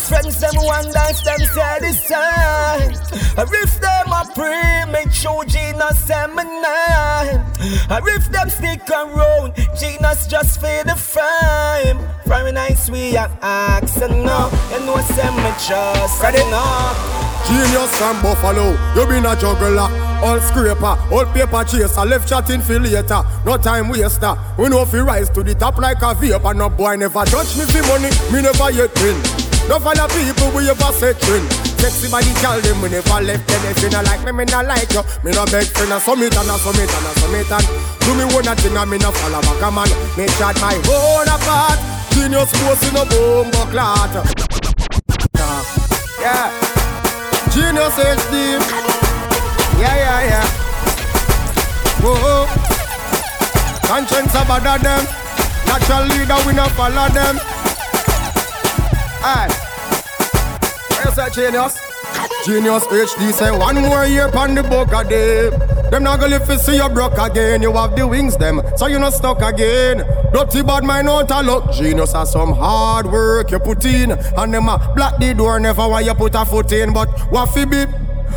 [0.00, 0.54] friends them.
[0.56, 2.96] One dance them satisfied.
[3.36, 5.44] If them a pray, make sure
[5.94, 7.44] send me nine.
[7.90, 11.98] If them stick around, Genius just for the fame.
[12.26, 14.50] Friday nights we have accent now.
[14.72, 16.22] You know send me trust.
[16.22, 16.94] Ready now.
[17.46, 19.88] Genius from Buffalo, you been a juggler,
[20.22, 23.22] all scraper, all paper chaser, left chatting for later.
[23.44, 24.36] No time waster.
[24.58, 26.54] We know fi rise to the top like a vapor.
[26.54, 29.49] No boy never touch me for money, me never yet win.
[29.70, 31.46] No follow people we ever set trend.
[31.78, 33.62] Sexy body tell them we never left them.
[33.70, 34.98] If you like me, me not like you.
[35.22, 37.66] Me no beg friend, a summit and a summit and a summit and
[38.02, 39.86] do me one thing and me no follow back a man.
[40.18, 41.78] Me chat my own apart.
[42.10, 44.10] Genius post in a bomb clot.
[45.38, 45.62] Nah.
[46.18, 46.50] Yeah.
[47.54, 48.58] Genius HD.
[49.78, 50.46] Yeah, yeah, yeah.
[52.02, 52.50] Whoa.
[53.86, 55.06] Conscience about them.
[55.70, 57.38] Natural leader, we not follow them.
[59.22, 59.48] Aye.
[61.02, 61.78] Where's that genius?
[62.44, 65.50] Genius HD say one more year pon the book a day.
[65.90, 67.62] Them not gonna live to see you broke again.
[67.62, 69.98] You have the wings them, so you not stuck again.
[70.32, 71.70] Dirty bad mind out a look.
[71.72, 75.86] Genius has some hard work you put in, and them a block the door never
[75.88, 76.92] want you put a foot in.
[76.92, 77.84] But what fi be?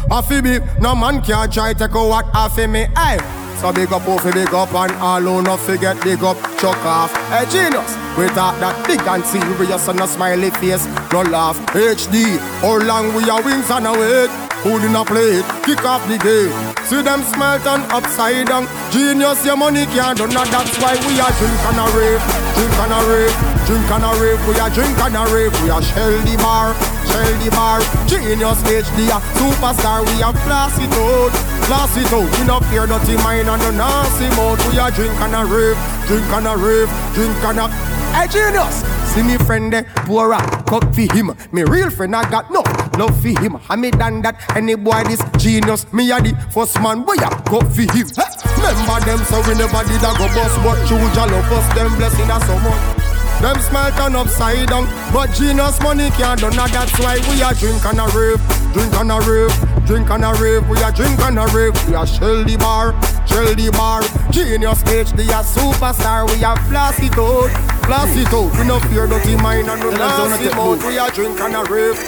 [0.07, 0.59] What fi be?
[0.81, 2.87] No man can try take a what off of me.
[2.95, 3.19] Aye.
[3.61, 6.77] So big up, oh, fi big up, and all who not forget big up, chuck
[6.85, 7.13] off.
[7.29, 11.57] Hey, genius, we talk that big and serious and a smiley face, no laugh.
[11.73, 14.29] HD, how long we are wings and a wait?
[14.63, 15.43] Did not play?
[15.67, 16.53] Kick off the game.
[16.87, 18.63] See them smile turn upside down.
[18.95, 20.47] Genius, your money can't do not.
[20.47, 22.23] That's why we are drink and a rave,
[22.55, 23.35] drink and a rave,
[23.67, 24.39] drink and a rave.
[24.47, 25.51] We are drink and a rave.
[25.63, 26.71] We are shell the bar,
[27.11, 27.83] shell the bar.
[28.07, 29.99] Genius HD, a superstar.
[30.07, 31.53] We are out.
[31.67, 35.15] Blast it out, we no fear dirty mind and no nasty mouth We a drink
[35.15, 38.83] and a rave, drink and a rave, drink and a Hey genius,
[39.13, 40.31] see me friend there, poor
[40.67, 41.35] cut for him.
[41.51, 42.61] Me real friend I got no
[42.97, 43.57] love for him.
[43.69, 47.29] I me done that, any boy this genius Me a the first man, boy I
[47.49, 48.07] cut for him.
[48.13, 48.33] Hey,
[48.63, 52.31] Remember them so we never did a go bust But you love us, them blessing
[52.31, 53.03] us so much.
[53.41, 56.71] Them smile turn upside down But genius money can't do that.
[56.71, 58.39] That's why we a drink and a rave
[58.71, 59.51] Drink and a rave
[59.85, 60.63] Drink and a rave.
[60.69, 62.95] We a drink and a rave We a shell the bar
[63.25, 64.01] Shell the bar
[64.31, 67.49] Genius HD a superstar We a blast it out
[67.87, 68.51] Blast it out.
[68.57, 71.99] We no fear dirty mind And no nasty mouth We a drink and a rave.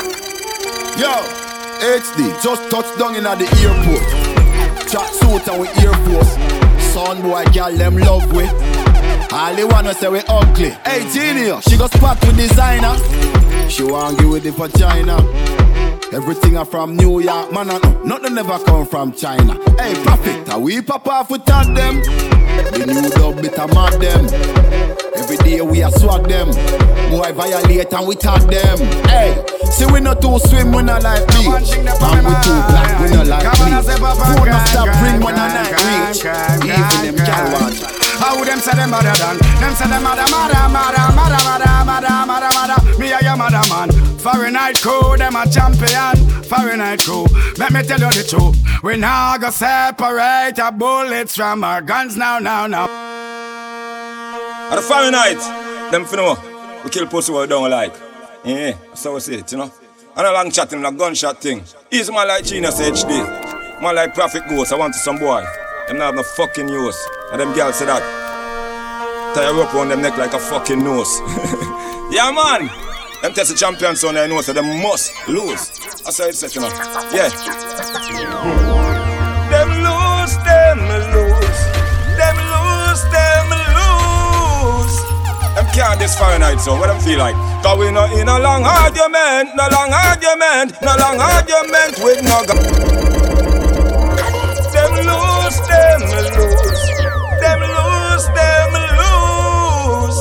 [0.97, 1.45] Yo
[1.79, 4.87] HD just touched down in at the airport.
[4.89, 6.31] Chat suit and we Air Force.
[6.93, 8.47] Son boy girl them love we.
[9.35, 10.69] All they wanna say we ugly.
[10.85, 12.95] Hey, genius, she got spot with designer.
[13.69, 15.17] She want give with the vagina.
[16.13, 17.69] Everything are from New York, man.
[17.69, 19.53] And nothing ever come from China.
[19.77, 22.01] Hey, Prophet, are we pop off without them?
[22.01, 24.25] The new dub bit a mad them.
[25.15, 26.49] Every day we a swag them.
[27.09, 28.77] Boy violate and we tag them.
[29.07, 31.45] Hey, see we not too swim we I like me.
[31.47, 33.93] and we too black we I like me.
[34.15, 36.25] Phone a stop ring when I night reach.
[36.25, 37.94] Even them can't watch.
[38.25, 39.37] How them say them better than?
[39.61, 42.99] Them say them mother, mother, mother, mother, mother, mother, mother, mother.
[42.99, 43.91] Me a your mother man.
[44.17, 46.15] Fahrenheit crew, them a champion.
[46.41, 47.27] Fahrenheit crew,
[47.59, 48.57] let me tell you the truth.
[48.81, 52.87] We now go separate our bullets from our guns now, now, now.
[54.71, 55.37] At the Fahrenheit,
[55.91, 57.93] them finna we kill pussy what we don't like.
[58.43, 59.71] Yeah, that's how we say it, you know.
[60.17, 61.63] And a long chatting, like gunshot thing.
[61.91, 63.81] Easy man like Genius HD.
[63.83, 65.45] Man like Prophet Ghost, I want some boy.
[65.87, 66.97] Them not have no fucking use.
[67.31, 68.01] And them girls say that.
[69.35, 71.19] Tie a rope around them neck like a fucking nose.
[72.09, 72.69] yeah, man.
[73.21, 75.69] Them test the champions on their nose, so them must lose.
[76.01, 76.69] That's how it's you know.
[77.13, 77.29] Yeah.
[79.53, 80.77] Them lose, them
[81.13, 81.61] lose.
[82.17, 84.95] Them lose, them lose.
[85.53, 87.35] Them can't this Fahrenheit, so what them feel like?
[87.61, 92.25] Cause we not in a long hard argument, no long argument, no long argument with
[92.25, 93.04] no lose,
[95.99, 96.83] them lose.
[97.39, 100.19] Them lose, them lose.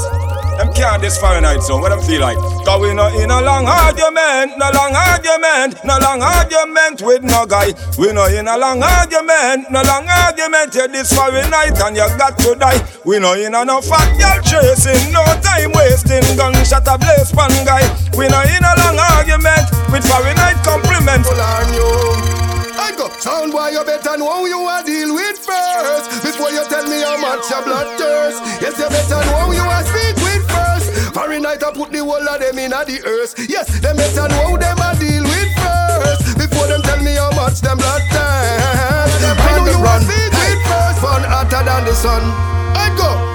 [0.58, 2.38] Them can't this Fahrenheit, so what them feel like?
[2.64, 7.46] Cause we not in a long argument, no long argument, no long argument with no
[7.46, 7.74] guy.
[7.98, 10.74] We not in a long argument, no long argument.
[10.74, 12.78] Yeah, this Fahrenheit and you got to die.
[13.04, 16.22] We not in a no fat girl chasing, no time wasting.
[16.38, 17.82] Gunshot a blaze pan guy.
[18.16, 22.43] We not in a long argument with Fahrenheit compliments.
[22.84, 26.20] I go, sound boy, you better know who you are deal with first.
[26.20, 28.44] Before you tell me how much your blood thirst.
[28.60, 31.14] Yes, you better know who you are speak with first.
[31.16, 33.40] Fahrenheit I put the whole of them in the earth.
[33.48, 36.36] Yes, them better know who them I deal with first.
[36.36, 39.16] Before them tell me how much them blood thirst.
[39.32, 41.00] I know you are speak with first.
[41.00, 42.20] Fun hotter than the sun.
[42.76, 43.33] I go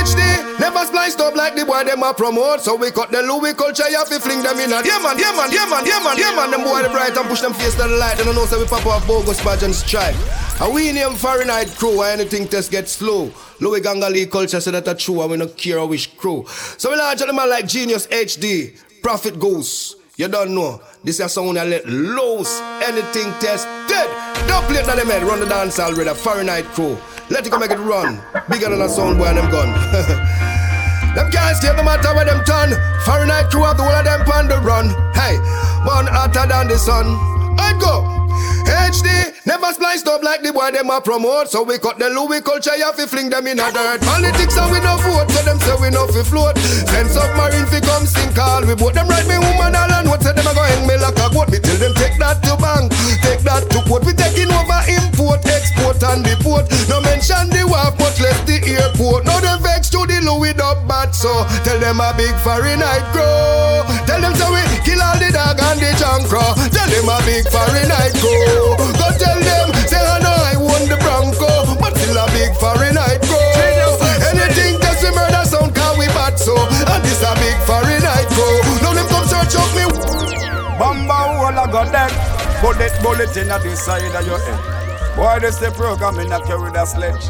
[0.00, 2.60] HD, never spliced up like the boy them a promote.
[2.60, 4.72] So we cut the Louis culture, you have to fling them in.
[4.72, 6.50] A, yeah man, yeah man, yeah man, yeah man, yeah man.
[6.50, 8.16] Them boy the bright and push them face to the light.
[8.16, 10.16] They don't know so we pop off bogus badge and stripe.
[10.60, 13.32] And we name Fahrenheit crew, why anything test get slow.
[13.60, 16.46] Louis Gangali culture say that a true, and we no care which crew.
[16.78, 19.96] So we launch man like Genius HD, Prophet Goose.
[20.16, 20.82] You don't know.
[21.02, 22.60] This is sound I let loose.
[22.84, 24.08] Anything test dead.
[24.46, 25.22] Don't play on them head.
[25.22, 26.12] Run the dance already.
[26.12, 26.98] Fahrenheit crew.
[27.30, 28.20] Let it go make it run.
[28.50, 29.70] Bigger than a sound boy and them gun.
[31.14, 32.74] them can't escape no matter where them turn.
[33.06, 34.88] Fahrenheit crew have the whole of them on the run.
[35.14, 35.38] Hey,
[35.86, 37.06] one hotter than the sun.
[37.56, 38.19] I go.
[38.66, 39.06] HD,
[39.46, 41.48] never spliced up like the boy them a promote.
[41.48, 44.00] So we cut the Louis culture, you fi fling them in a dirt.
[44.02, 46.58] Politics and we no vote, so them say we no fi float.
[46.58, 48.94] Send submarine fi come sink all we boat.
[48.94, 51.26] Them write me woman all and what say them a go hang me like a
[51.30, 51.50] goat.
[51.50, 54.04] Me tell them take that to bank, take that to court.
[54.04, 56.70] We taking over import, export and deport.
[56.88, 59.26] No mention the wharf, but left the airport.
[59.26, 63.69] Now them vex to the Louis dub bad, so tell them a big Fahrenheit grow.
[64.20, 66.44] Tell them so we kill all the dog and the jankro.
[66.68, 68.76] Tell them a big Fahrenheit grow.
[68.76, 71.48] Go Go tell them, say I know I won the Bronco,
[71.80, 73.40] but still a big Fahrenheit go.
[74.28, 78.44] Anything that's we murder sound cause we bad so, and this a big Fahrenheit go.
[78.84, 79.88] Now them come search up me.
[80.76, 82.12] Bamba hole I got dead
[82.60, 86.70] Bullet, bullet in the side of your head Boy, this the program in a carry
[86.72, 87.28] the sledge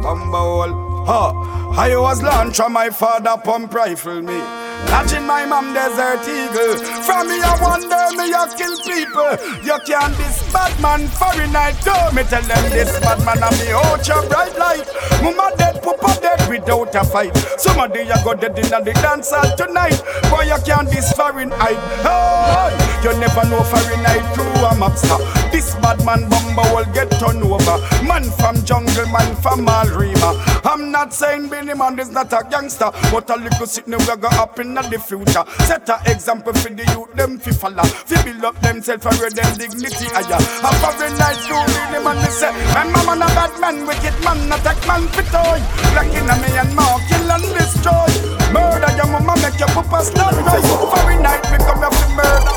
[0.00, 1.32] Bamba hole, ha
[1.76, 6.76] I was launched from my father pump rifle me Catching my mom desert eagle.
[7.02, 9.32] From me I wonder me I kill people.
[9.64, 11.76] You can't this bad man Fahrenheit.
[11.84, 13.72] Go me tell them this bad man and me.
[13.72, 14.86] Oh, Out your bright light.
[15.22, 17.36] Mama dead, papa dead without a fight.
[17.58, 20.00] Somebody you go dead in the dance hall tonight.
[20.30, 26.04] Boy you can't this Fahrenheit hey, You never know Fahrenheit crew a mobster This bad
[26.04, 31.48] man bumba will get turned over Man from jungle, man from Malrima I'm not saying
[31.48, 34.98] Billy man is not a gangster But a little sitting we go up in the
[34.98, 35.44] future.
[35.66, 37.84] Set an example for the youth, them fi follow.
[37.84, 40.38] Fi build up themself and raise them dignity higher.
[40.38, 44.48] A very night me, the man they say, my mama a bad man, wicked man,
[44.48, 45.60] not take man fi toy.
[45.92, 48.10] Black in a me and more, kill and destroy.
[48.52, 50.64] Murder your mama, make your papa start right.
[50.94, 52.56] Very night we come here fi murder.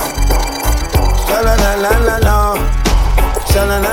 [1.27, 2.82] Sha la la la la la.
[3.53, 3.83] Sha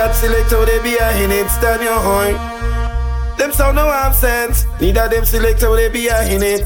[0.00, 1.48] that select how they be a in.
[1.48, 2.34] Stand your horn.
[3.36, 4.64] Them sound no have sense.
[4.80, 6.64] Neither them select how they be a in it.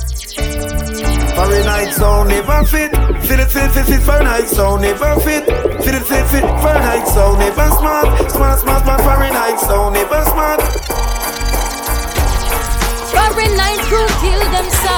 [1.35, 2.93] Fahrenheit sound never fit.
[3.27, 4.03] Fit it, fit, fit, fit.
[4.03, 5.45] Fahrenheit sound never fit.
[5.83, 6.45] Fit it, fit, fit.
[6.62, 8.31] Fahrenheit sound never smart.
[8.31, 9.01] Smart, smart, smart.
[9.01, 11.03] Fahrenheit sound never smart.
[13.25, 14.97] Fahrenheit crew kill them so.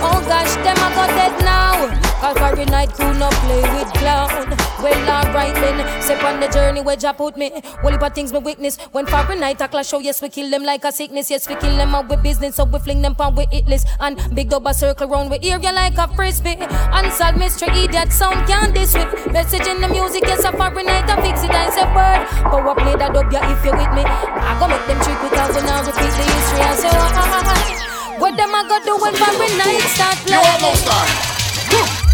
[0.00, 2.05] Oh gosh, them I got dead now.
[2.20, 4.56] Cause every night crew no play with clown.
[4.82, 6.02] Well, alright then.
[6.02, 7.50] Step on the journey where Jah put me.
[7.50, 8.78] Heap of things me witness.
[8.92, 11.30] When Fahrenheit I clash show, yes, we kill them like a sickness.
[11.30, 12.56] Yes, we kill them out with business.
[12.56, 13.86] So we fling them pound with it list.
[14.00, 16.56] And big double circle round we area like a frisbee.
[16.60, 19.32] Unsolved mystery, idiot sound can't this with.
[19.32, 21.50] Message in the music, yes, a Fahrenheit I fix it.
[21.50, 22.50] I say word.
[22.50, 24.04] But what play that up, yeah, if you with me.
[24.04, 26.60] I go make them trick because we now repeat the history.
[26.60, 28.18] I say, oh, why?
[28.18, 30.42] What them I go do when Fahrenheit start playing?
[30.42, 32.05] You almost die.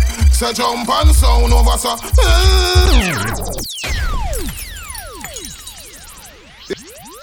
[0.43, 1.95] Say jump and sound over so.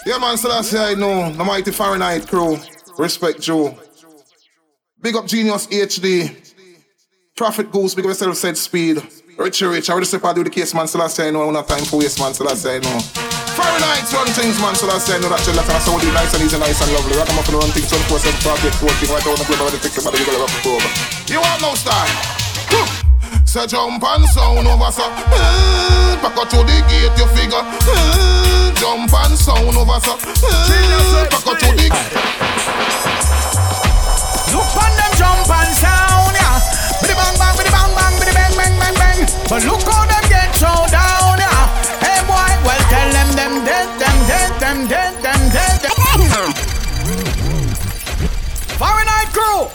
[0.05, 2.57] Yeah man, so that's I know the mighty Fahrenheit crew.
[2.97, 3.78] Respect Joe.
[5.01, 6.32] Big up Genius HD.
[7.36, 9.03] Prophet Goose, big up yourself said speed.
[9.38, 11.53] Richie Rich, I already step out do the case man, so last I know I
[11.53, 12.99] have time for waste man, so last I know.
[13.59, 16.34] Fahrenheit run things man, so last I know that you like and so do nice
[16.36, 17.17] and easy, nice and lovely.
[17.17, 19.72] Rock 'em up and run things 24 7 target 14 right on the club over
[19.72, 20.88] the fix about the wiggle up the probe.
[21.28, 22.39] You want no star?
[23.50, 28.70] Say jump and sound over so eh, Back out to the gate you figure eh,
[28.78, 31.89] Jump and sound over so eh, Back out to the
[34.54, 36.62] Look on them jump and sound, yeah.
[37.02, 39.20] Biddy bang bang, biddy bang bang, biddy bang bang bang bang.
[39.50, 41.66] But look how them get thrown down, yeah.
[42.06, 45.82] Hey boy, well tell them them dead, them dead, them dead, them dead.
[45.82, 46.54] them-
[48.78, 49.66] Fahrenheit crew,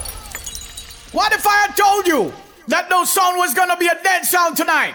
[1.11, 2.33] what if I had told you
[2.69, 4.95] that no sound was gonna be a dead sound tonight?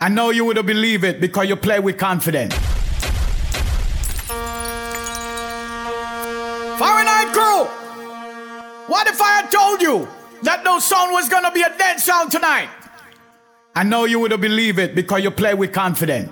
[0.00, 2.54] I know you would have believed it because you play with confidence.
[6.78, 7.64] Fahrenheit crew,
[8.86, 10.08] what if I had told you
[10.42, 12.68] that no sound was gonna be a dead sound tonight?
[13.74, 16.30] I know you would have believed it because you play with confidence.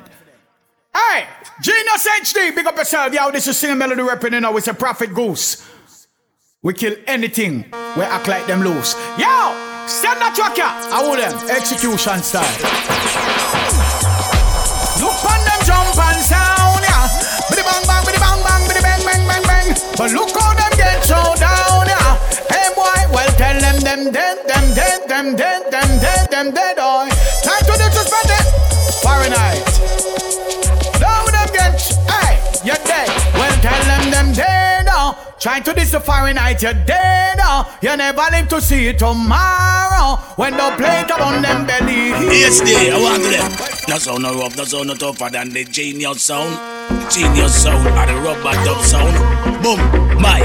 [0.94, 1.26] Hey,
[1.60, 3.12] Genius HD, big up yourself.
[3.14, 5.66] Yo, this is Singing Melody repping, you know, it's a Prophet Goose.
[6.62, 7.64] We kill anything,
[7.96, 8.94] we act like them loose.
[9.18, 10.66] Yo, send that tracker.
[10.66, 12.46] I want them, execution style.
[15.02, 17.10] Look on them jump and sound, yeah.
[17.50, 19.68] Biddy bang bang, biddy bang bang, biddy bang bang bang bang.
[19.98, 22.18] But look how them get thrown down, yeah.
[22.50, 26.76] Hey boy, well tell them them dead, them dead, them dead, them dead, them dead,
[26.76, 27.10] boy.
[27.42, 28.46] Time to disrespect it.
[29.02, 30.51] Fahrenheit.
[35.42, 37.76] Trying to this the Fahrenheit, you're dead, oh.
[37.82, 40.14] You never live to see it tomorrow.
[40.36, 42.12] When the plate up on them belly.
[42.30, 43.50] PSD, I want to them.
[43.88, 46.54] No sound no rough, no sound no tougher than the genius sound.
[47.10, 49.64] Genius sound, or the rubber dub sound.
[49.64, 49.80] Boom,
[50.22, 50.42] my,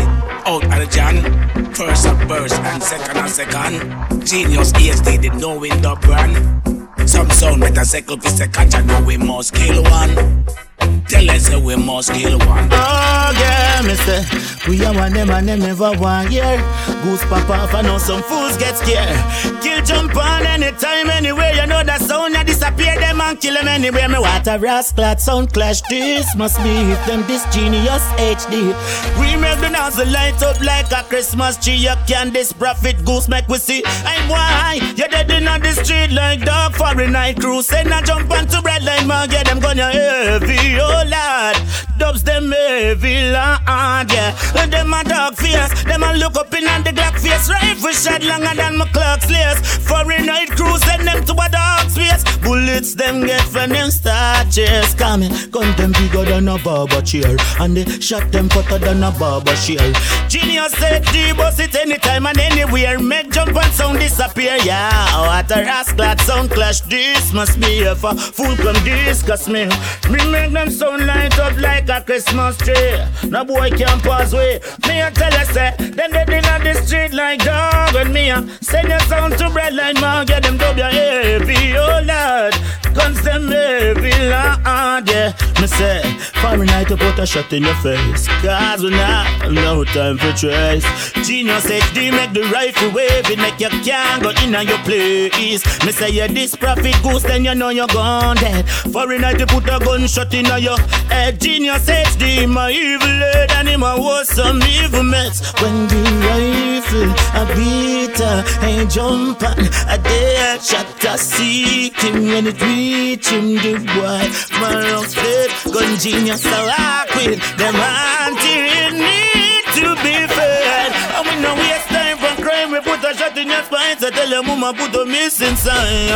[0.48, 1.74] out of the jam.
[1.76, 4.26] First a burst and second a second.
[4.26, 7.08] Genius HD did know in the brand.
[7.08, 10.43] Some sound better second for second, and know we must kill one.
[10.80, 12.69] Tell us that we must kill one.
[12.71, 14.47] Oh yeah, mister.
[14.69, 16.57] We are one them and them never one year
[17.01, 19.15] Goose pop off I know some fools get scared.
[19.61, 21.53] Kill jump on anytime anywhere.
[21.53, 24.09] You know that sound ya disappear them and kill them anywhere.
[24.09, 25.82] Me a rascal sound clash.
[25.89, 26.73] This must be
[27.07, 28.75] them this genius HD
[29.19, 31.75] We make the nozzle light up like a Christmas tree.
[31.75, 33.84] You can this prophet goose make we see.
[34.03, 34.80] I'm why?
[34.95, 38.84] You dead in on the street like dog Fahrenheit crew Send a jump onto bread
[38.84, 41.57] line man Get them gonna heavy oh lord
[41.97, 44.36] Dubs them heavy lord yeah.
[44.55, 47.49] And them a dog face Them a look up in on the Glock face.
[47.49, 52.38] Rifle shot longer than my clock's lace Fahrenheit crew send them to a dog space
[52.48, 54.93] Bullets them get from them start chase.
[54.93, 57.36] Coming gun them bigger than a barber chair.
[57.60, 59.91] And they shot them fatter than a barber shell.
[60.30, 63.00] Genius said D bust it anytime and anywhere.
[63.00, 64.56] Make jump and sound disappear.
[64.64, 66.18] Yeah what a rascal.
[66.20, 66.82] Sound clash.
[66.82, 69.66] This must be a fool come discuss me.
[70.10, 73.04] Me make them sound light up like a Christmas tree.
[73.30, 74.62] No boy can pass way.
[74.88, 78.32] Me a tell you say Them dead in the street like dog And me
[78.62, 82.54] send your sound to bread like man Get them W heavy oh lord
[82.94, 85.34] Guns them heavy lord yeah.
[85.62, 86.02] Me say
[86.42, 88.28] Fahrenheit to put a shot in your face.
[88.42, 90.86] Cause we not no time for trace.
[91.26, 95.64] Genius HD make the rifle wave It make you can't go in on your place.
[95.86, 98.68] Me say you this prophet goose then you know you're gone dead.
[98.94, 100.80] Fahrenheit to put a gunshot in your
[101.10, 101.40] head.
[101.40, 107.12] Genius HD my evil head And him a was some evil mess When the rifle
[107.40, 112.87] a beat her Ain't jump on a dead shot a seek him When it reach
[112.88, 114.24] him the boy
[114.60, 120.92] Man of faith gun genius a walk with Them auntie need to be fed.
[121.16, 122.72] And we no waste time for crime.
[122.72, 123.98] We put a shot in your spine.
[123.98, 126.08] So tell your mama put a missing sign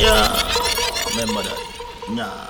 [0.00, 0.32] Yeah.
[1.14, 1.58] Remember that.
[2.10, 2.47] Nah